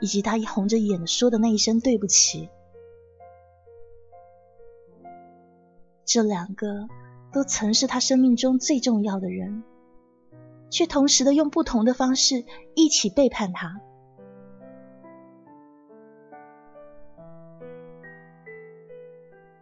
[0.00, 2.48] 以及他一红着眼说的那一声对不起。
[6.12, 6.88] 这两个
[7.32, 9.62] 都曾是他生命中最重要的人，
[10.68, 12.44] 却同时的用不同的方式
[12.74, 13.80] 一起背叛他。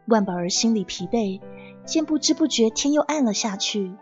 [0.07, 1.43] 万宝儿心里疲惫，
[1.85, 3.95] 见不知不觉天又暗了下去，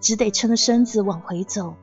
[0.00, 1.74] 只得撑着身子往回走。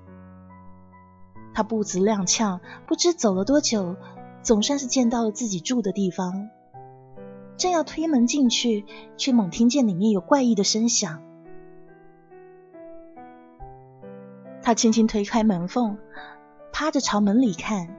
[1.53, 3.97] 他步子踉跄，不知走了多久，
[4.43, 6.49] 总算是见到了自己住的地方。
[7.59, 8.85] 正要推门进去，
[9.17, 11.21] 却猛听见里面有怪异的声响。
[14.61, 15.97] 他轻轻推开门缝，
[16.71, 17.95] 趴着朝门里看，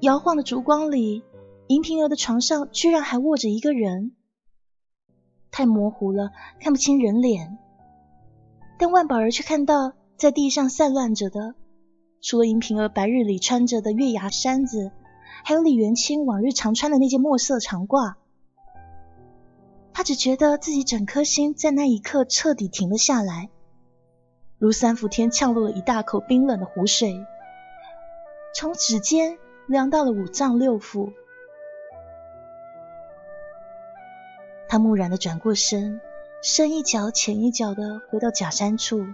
[0.00, 1.22] 摇晃的烛光里，
[1.66, 4.12] 银瓶儿的床上居然还卧着一个人。
[5.50, 6.30] 太模糊了，
[6.60, 7.58] 看不清人脸，
[8.78, 11.54] 但万宝儿却看到在地上散乱着的。
[12.24, 14.92] 除了银萍儿白日里穿着的月牙衫子，
[15.44, 18.14] 还有李元清往日常穿的那件墨色长褂，
[19.92, 23.50] 他只觉得自己整颗心在那一刻彻底停了下来，
[24.56, 27.14] 如三伏天呛落了一大口冰冷的湖水，
[28.54, 31.12] 从指尖凉到了五脏六腑。
[34.66, 36.00] 他木然的转过身，
[36.42, 39.04] 深一脚浅一脚的回到假山处，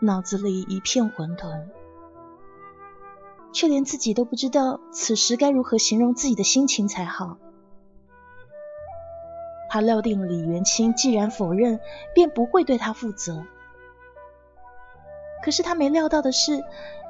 [0.00, 1.64] 脑子里一片混沌。
[3.52, 7.38] 却连自己都不知道此时该如何形容自己的心情才好。
[9.68, 11.78] 他料定了李元清既然否认，
[12.14, 13.44] 便不会对他负责。
[15.44, 16.64] 可是他没料到的是，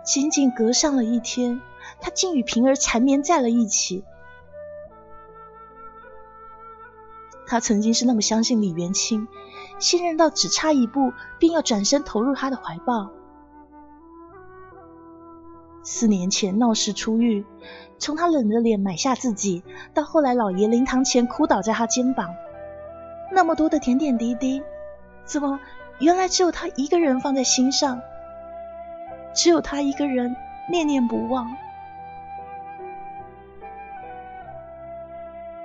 [0.04, 1.60] 仅仅隔上了一天，
[2.00, 4.04] 他竟与平儿缠绵在了一起。
[7.46, 9.26] 他曾经是那么相信李元清，
[9.78, 13.10] 信任到只差一步便要转身投入他的怀抱。
[15.82, 17.44] 四年前闹事出狱，
[17.98, 19.62] 从他冷着脸买下自己，
[19.94, 22.28] 到后来老爷灵堂前哭倒在他肩膀，
[23.32, 24.62] 那么多的点点滴滴，
[25.24, 25.58] 怎么
[25.98, 28.00] 原来只有他一个人放在心上，
[29.34, 30.36] 只有他一个人
[30.70, 31.50] 念念不忘？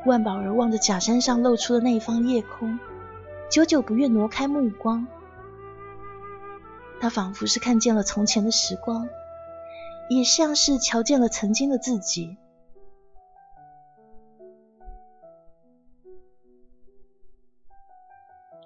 [0.05, 2.79] 万宝儿望着假山上露出的那一方夜空，
[3.49, 5.07] 久久不愿挪开目光。
[7.01, 9.09] 他仿佛是看见了从前的时光，
[10.09, 12.37] 也像是瞧见了曾经的自己。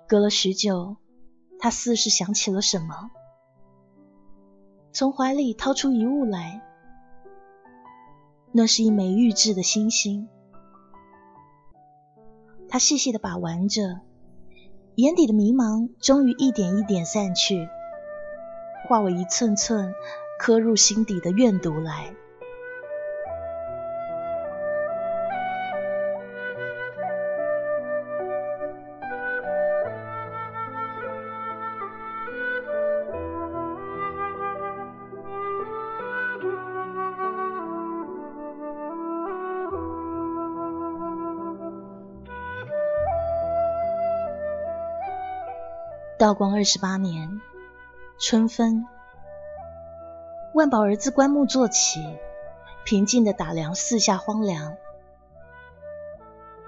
[0.08, 0.98] 隔了许久，
[1.60, 3.12] 他似是想起了什么，
[4.92, 6.62] 从怀里掏出一物来，
[8.52, 10.28] 那是一枚玉质的星星。
[12.68, 14.02] 他细细的把玩着，
[14.96, 17.68] 眼底的迷茫终于一点一点散去，
[18.88, 19.94] 化为一寸寸
[20.40, 22.16] 刻入心底的怨毒来。
[46.18, 47.42] 道光二十八年
[48.20, 48.86] 春分，
[50.60, 52.01] 万宝儿子棺木坐起，
[52.84, 54.76] 平静的打量四下荒凉。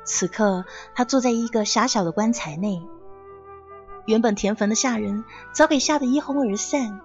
[0.05, 0.63] 此刻，
[0.95, 2.81] 他坐在一个狭小的棺材内，
[4.05, 7.01] 原本填坟的下人早给吓得一哄而散。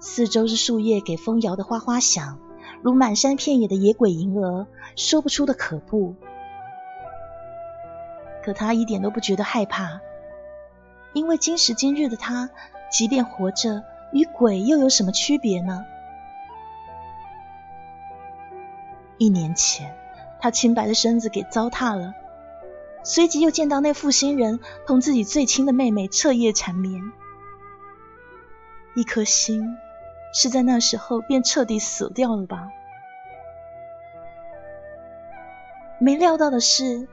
[0.00, 2.38] 四周是树叶给风摇得哗哗响，
[2.80, 4.66] 如满山遍野的野鬼银蛾，
[4.96, 6.14] 说不出的可怖。
[8.42, 10.00] 可他一点都不觉得害怕。
[11.12, 12.48] 因为今时今日的他，
[12.90, 15.84] 即便活着，与鬼又有什么区别呢？
[19.18, 19.96] 一年前，
[20.40, 22.14] 他清白的身子给糟蹋了，
[23.02, 27.02] 随即又见到那负心人同自己最亲的妹妹彻夜缠绵，
[28.94, 29.76] 一颗心
[30.32, 32.70] 是在那时候便彻底死掉了吧？
[35.98, 37.08] 没料到的是。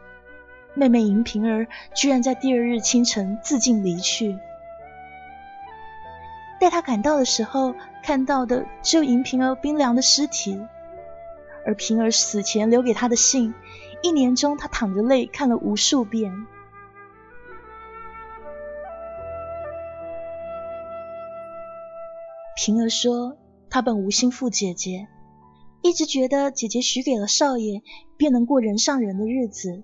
[0.78, 4.38] 妹妹银萍儿居然在第二日清晨自尽离去。
[6.66, 10.60] 在他赶到的时候，看到的只有银萍儿冰凉的尸体，
[11.64, 13.54] 而萍儿死前留给他的信，
[14.02, 16.48] 一年中他淌着泪看了无数遍。
[22.56, 23.38] 平儿说
[23.70, 25.08] ：“他本无心负姐姐，
[25.84, 27.84] 一直觉得姐姐许给了少爷，
[28.18, 29.84] 便能过人上人的日子。”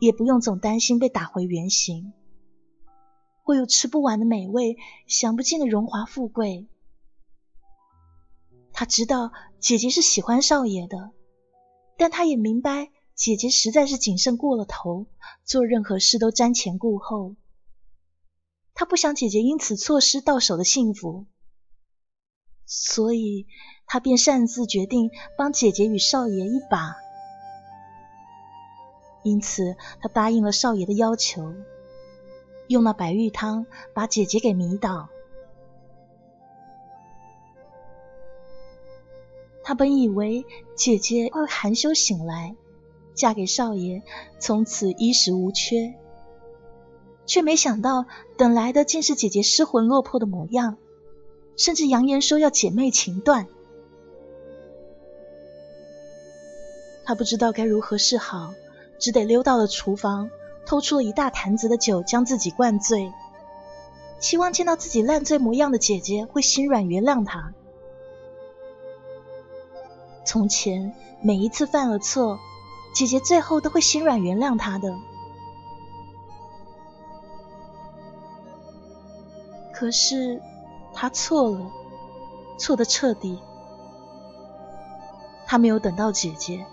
[0.00, 2.14] 也不用总担心被打回原形，
[3.42, 4.76] 会有吃不完的美味，
[5.06, 6.68] 享不尽的荣华富贵。
[8.72, 11.10] 他知道姐姐是喜欢少爷的，
[11.96, 15.06] 但他也明白姐姐实在是谨慎过了头，
[15.44, 17.36] 做任何事都瞻前顾后。
[18.74, 21.26] 他不想姐姐因此错失到手的幸福，
[22.64, 23.46] 所以
[23.86, 26.96] 他便擅自决定帮姐姐与少爷一把。
[29.22, 31.54] 因此，他答应了少爷的要求，
[32.72, 35.08] 用那白玉汤把姐姐给迷倒。
[39.62, 40.44] 他本以为
[40.74, 42.56] 姐姐会含羞醒来，
[43.14, 44.02] 嫁给少爷，
[44.40, 45.94] 从此衣食无缺，
[47.24, 48.06] 却没想到
[48.36, 50.78] 等来的竟是姐姐失魂落魄的模样，
[51.56, 53.46] 甚至扬言说要姐妹情断。
[57.04, 58.52] 他不知道该如何是好。
[58.98, 60.30] 只得溜到了厨房，
[60.66, 63.12] 偷出了一大坛子的酒，将自己灌醉，
[64.20, 67.52] 期望见到自己烂醉模样的姐姐会心软原谅他。
[70.24, 72.38] 从前每一次犯了错，
[72.94, 74.94] 姐姐最后都会心软原谅他的。
[79.72, 80.40] 可是
[80.94, 81.70] 他错了，
[82.58, 83.38] 错的彻底。
[85.46, 86.64] 他没有等到姐姐，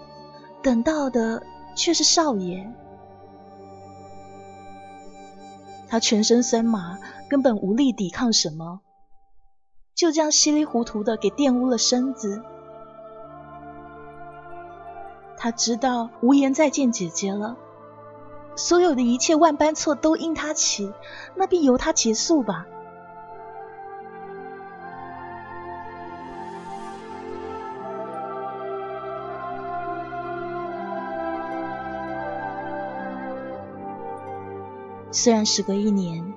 [0.61, 1.43] 等到的。
[1.75, 2.69] 却是少爷，
[5.89, 8.81] 他全身酸麻，根本无力抵抗什么，
[9.95, 12.43] 就这样稀里糊涂的给玷污了身子。
[15.35, 17.57] 他知道无颜再见姐姐了，
[18.55, 20.91] 所有的一切万般错都因他起，
[21.35, 22.67] 那便由他结束吧。
[35.19, 36.33] 虽然时隔一年，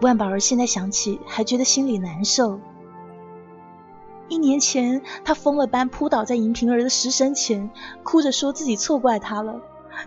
[0.00, 2.60] 万宝儿现在想起还觉得心里难受。
[4.28, 7.68] 一年前，他疯了般扑倒在银平儿的尸身前，
[8.04, 9.60] 哭着说自己错怪他了，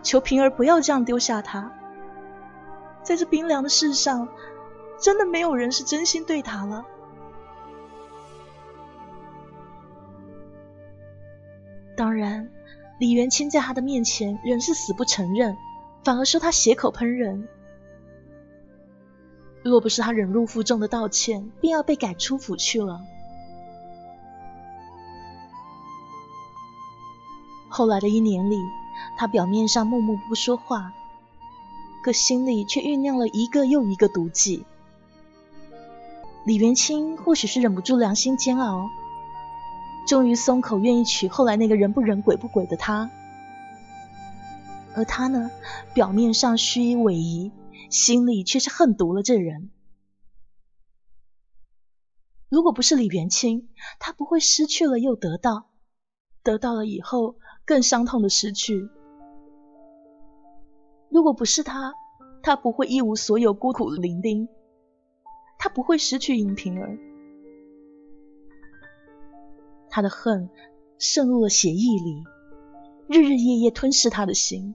[0.03, 1.73] 求平儿不要这样丢下他。
[3.03, 4.29] 在这冰凉的世上，
[4.97, 6.85] 真的没有人是真心对他了。
[11.97, 12.49] 当然，
[13.01, 15.57] 李元清在他的面前仍是死不承认，
[16.05, 17.49] 反而说他血口喷人。
[19.67, 23.01] 若不是他忍辱负重的道歉，便要被赶出府去了。
[27.67, 28.57] 后来的一年里，
[29.17, 30.93] 他表面上默默不说话，
[32.01, 34.65] 可心里却酝酿了一个又一个毒计。
[36.45, 38.89] 李元清或许是忍不住良心煎熬，
[40.07, 43.11] 终于松口愿意娶后来那个人不人鬼不鬼的他，
[44.95, 45.51] 而他呢，
[45.93, 47.51] 表面上虚以委蛇，
[47.89, 49.69] 心里却是恨毒了这人。
[52.49, 53.69] 如果不是李元清，
[53.99, 55.69] 他不会失去了又得到，
[56.43, 57.37] 得到了以后。
[57.65, 58.89] 更伤痛的失去。
[61.09, 61.93] 如果不是他，
[62.41, 64.47] 他不会一无所有、孤苦伶仃，
[65.59, 66.97] 他不会失去银平儿。
[69.89, 70.49] 他的恨
[70.97, 72.23] 渗入了血液里，
[73.09, 74.73] 日日夜夜吞噬他的心。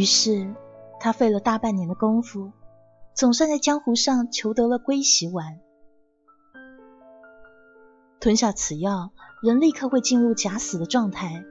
[0.00, 0.54] 于是，
[0.98, 2.52] 他费了大半年的功夫，
[3.12, 5.60] 总算在江湖上求得了龟息丸。
[8.18, 11.44] 吞下此药，人立刻会进入假死的状态，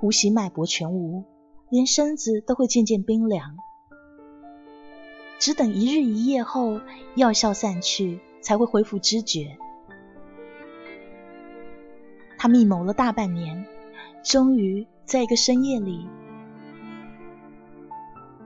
[0.00, 1.22] 呼吸脉搏全无，
[1.70, 3.56] 连身子都会渐渐冰凉。
[5.38, 6.80] 只等一日一夜后，
[7.14, 9.56] 药效散去，才会恢复知觉。
[12.38, 13.64] 他密谋了大半年，
[14.24, 16.08] 终于在一个深夜里。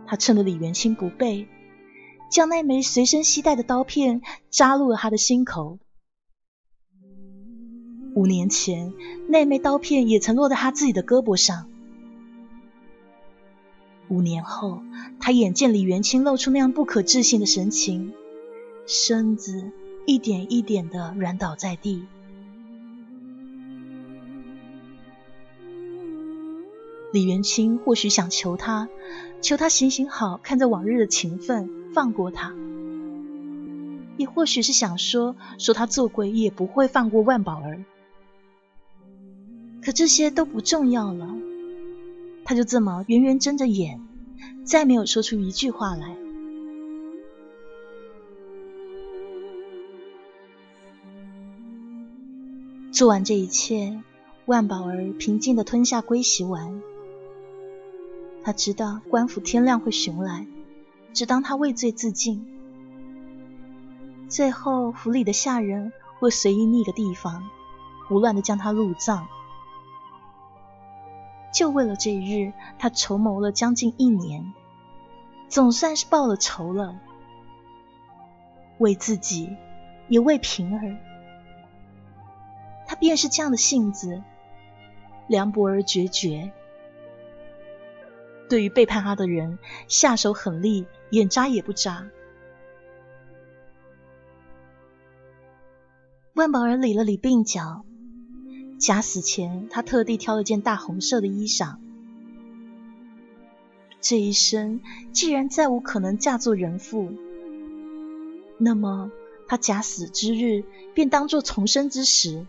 [0.09, 1.47] 他趁着李元清不备，
[2.31, 5.79] 将那枚随身携带的刀片扎入了他的心口。
[8.15, 8.95] 五年前，
[9.29, 11.69] 那枚刀片也曾落在他自己的胳膊上。
[14.09, 14.81] 五年后，
[15.21, 18.15] 他眼见李元清露出那样不可置信的神情，
[18.87, 19.71] 身子
[20.07, 22.07] 一点一点的软倒在地。
[27.11, 28.89] 李元清或许想求他，
[29.41, 32.53] 求他行行好，看在往日的情分，放过他；
[34.19, 37.83] 也或许是想说，说他做鬼也不会放过万宝儿。
[39.83, 41.35] 可这些都不重要了，
[42.45, 44.01] 他就这么圆圆睁着眼，
[44.65, 46.15] 再没有说出一句话来。
[52.93, 54.03] 做完这一切，
[54.45, 56.83] 万宝儿平静的吞下龟息丸。
[58.49, 60.47] 他知道官府天亮会寻来，
[61.13, 62.47] 只当他畏罪自尽。
[64.31, 67.47] 最后府里的下人会随意觅个地方，
[68.09, 69.29] 胡乱的将他入葬。
[71.53, 74.51] 就为了这一日，他筹谋了将近一年，
[75.51, 76.99] 总算是报了仇了。
[78.79, 79.59] 为自己，
[80.09, 80.97] 也为平儿。
[82.87, 84.23] 他便是这样的性子，
[85.27, 86.51] 凉薄而决绝。
[88.49, 92.09] 对于背叛他的人，下手狠厉，眼眨也不眨。
[96.35, 97.85] 万宝儿理了理鬓角，
[98.79, 101.77] 假死前他特地挑了件大红色的衣裳。
[104.01, 104.81] 这一生
[105.13, 107.13] 既然再无可能嫁作人妇，
[108.57, 109.11] 那么
[109.49, 112.47] 他假死之日便当作重生之时。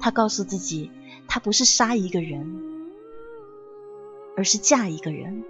[0.00, 0.90] 他告诉自己，
[1.28, 2.71] 他不是杀一个人。
[4.36, 5.44] 而是嫁一个人。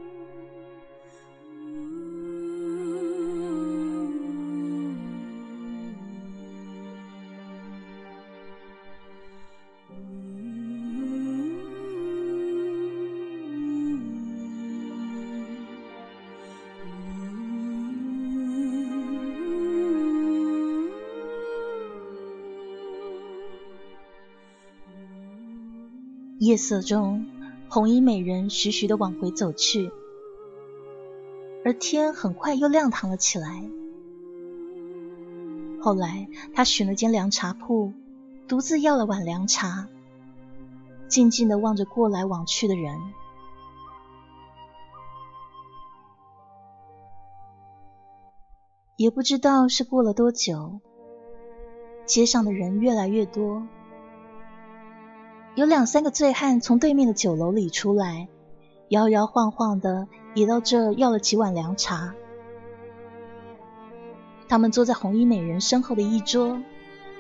[26.43, 27.32] 夜色中。
[27.73, 29.91] 红衣美人徐徐的往回走去，
[31.65, 33.65] 而天很快又亮堂了起来。
[35.81, 37.95] 后来，他寻了间凉茶铺，
[38.47, 39.89] 独自要了碗凉茶，
[41.09, 42.95] 静静的望着过来往去的人。
[48.97, 50.79] 也不知道是过了多久，
[52.05, 53.67] 街上的人越来越多，
[55.55, 58.29] 有两三个醉汉从对面的酒楼里出来，
[58.89, 62.15] 摇摇晃晃的也到这要了几碗凉茶。
[64.49, 66.63] 他们坐在红衣美人身后的一桌，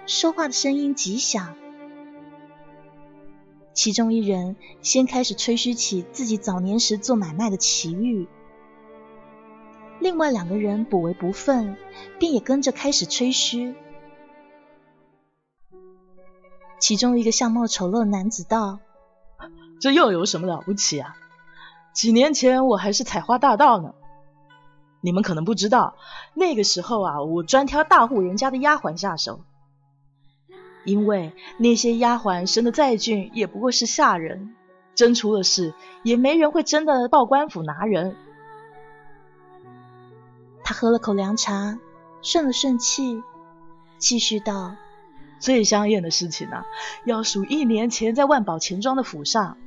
[0.06, 1.54] 说话的声音极响。
[3.74, 8.26] 其中一人先开始吹嘘起自己早年时做买卖的奇遇，
[9.98, 11.76] 另外两个人不为不忿，
[12.18, 13.74] 便也跟着开始吹嘘。
[16.82, 18.80] 其中一个相貌丑陋的男子道
[19.80, 21.14] ：“这又有什么了不起啊？
[21.94, 23.94] 几年前我还是采花大盗呢。”
[25.00, 25.94] 你们可能不知道，
[26.34, 29.44] 那个时候啊，我专挑大户人家的丫鬟下手，
[30.84, 34.56] 因为那些丫鬟生的再俊，也不过是下人，
[34.96, 38.16] 真出了事，也没人会真的报官府拿人。
[40.64, 41.78] 他喝了口凉茶，
[42.22, 43.22] 顺了顺气，
[43.98, 44.74] 继续道
[45.42, 46.64] ：“最香艳的事情啊，
[47.04, 49.58] 要数一年前在万宝钱庄的府上，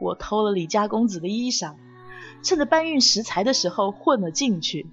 [0.00, 1.74] 我偷了李家公子的衣裳。”
[2.42, 4.88] 趁着搬运食材的时候混了进去，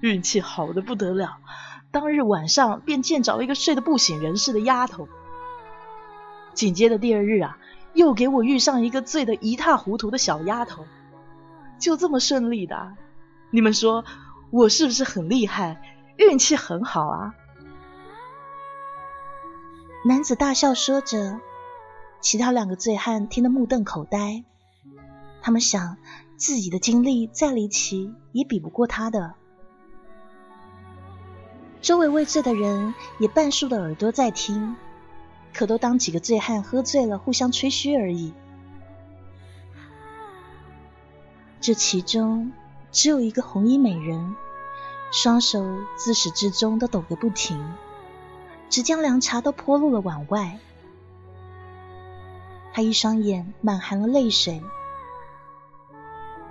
[0.00, 1.36] 运气好的不得了。
[1.90, 5.06] 当日晚上便见着了一个睡得不省人事的丫头。
[6.54, 7.58] 紧接着第二日啊，
[7.92, 10.86] 又给我遇上一个醉得一塌糊涂的小丫头。
[11.78, 12.94] 就这么顺利的，
[13.50, 14.06] 你们说
[14.50, 15.82] 我是不是很厉害？
[16.16, 17.34] 运气很好啊！
[20.04, 21.40] 男子大笑说着，
[22.20, 24.44] 其他两个醉汉听得目瞪口呆。
[25.42, 25.96] 他们想，
[26.36, 29.34] 自己的经历再离奇，也比不过他的。
[31.82, 34.76] 周围未醉的人也半竖着耳朵在听，
[35.52, 38.32] 可都当几个醉汉喝醉了，互相吹嘘而已。
[41.60, 42.52] 这其中
[42.92, 44.36] 只有一个红衣美人，
[45.10, 47.60] 双手自始至终都抖个不停，
[48.68, 50.58] 只将凉茶都泼入了碗外。
[52.72, 54.62] 他一双眼满含了泪水。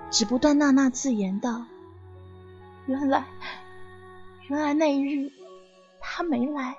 [0.09, 1.65] 只不断呐呐自言道
[2.87, 3.25] ：“原来，
[4.47, 5.31] 原来那一日
[5.99, 6.77] 他没来，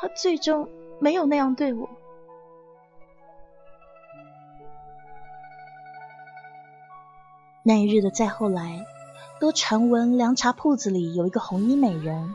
[0.00, 0.68] 他最终
[1.00, 1.88] 没有那样对我。
[7.62, 8.86] 那一日的再后来，
[9.38, 12.34] 都传闻凉茶铺子里有一个红衣美人，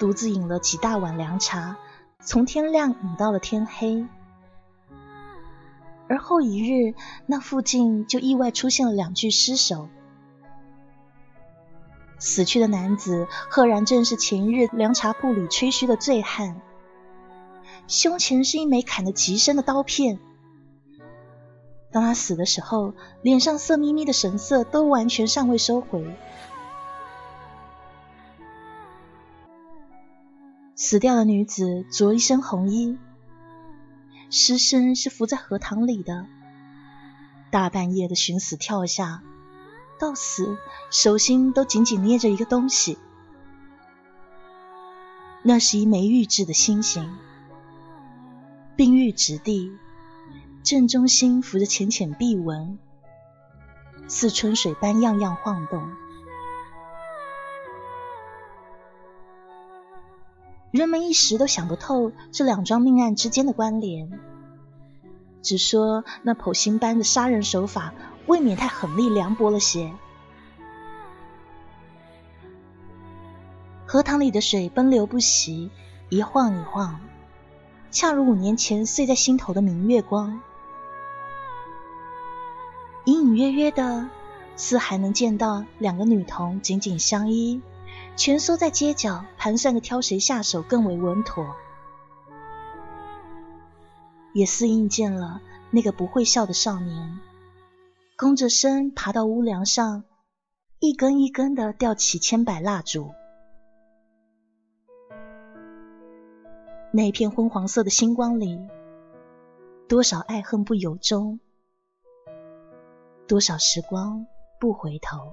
[0.00, 1.76] 独自饮了几大碗凉茶，
[2.20, 4.06] 从天亮饮到了天黑。”
[6.08, 6.94] 而后一日，
[7.26, 9.88] 那附近就意外出现了两具尸首。
[12.18, 16.60] 死去的男子赫然正是前日凉茶铺里吹嘘的醉汉，
[17.86, 20.18] 胸前是一枚砍得极深的刀片。
[21.92, 26.04] 当他死的时候，脸上色眯眯的神色都完全尚未收回。
[30.82, 32.96] 死掉的女子着一身红衣。
[34.30, 36.24] 尸身是浮在荷塘里的，
[37.50, 39.22] 大半夜的寻死跳下，
[39.98, 40.56] 到死
[40.90, 42.96] 手心都紧紧捏着一个东西，
[45.42, 47.14] 那是一枚玉制的星星，
[48.74, 49.70] 冰玉质地，
[50.62, 52.78] 正中心浮着浅浅碧纹，
[54.08, 55.86] 似春水般样样晃动。
[60.70, 64.20] 人们一时都想不透这两桩命案之间的关联，
[65.42, 67.92] 只说那剖心般的杀人手法
[68.26, 69.92] 未免太狠厉凉薄了些。
[73.84, 75.70] 荷塘里的水奔流不息，
[76.08, 77.00] 一晃一晃，
[77.90, 80.40] 恰如五年前碎在心头的明月光。
[83.06, 84.08] 隐隐约约的，
[84.54, 87.60] 似还能见到两个女童紧紧相依。
[88.20, 91.56] 蜷缩在街角，盘算着挑谁下手更为稳妥，
[94.34, 95.40] 也似应见了
[95.70, 97.18] 那个不会笑的少年，
[98.18, 100.04] 弓着身爬到屋梁上，
[100.80, 103.14] 一根一根的吊起千百蜡烛。
[106.92, 108.60] 那片昏黄色的星光里，
[109.88, 111.40] 多少爱恨不由衷，
[113.26, 114.26] 多少时光
[114.60, 115.32] 不回头。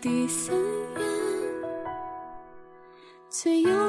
[0.00, 0.54] 第三
[0.96, 1.04] 眼，
[3.28, 3.83] 最有。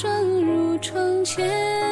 [0.00, 1.87] 霜入窗前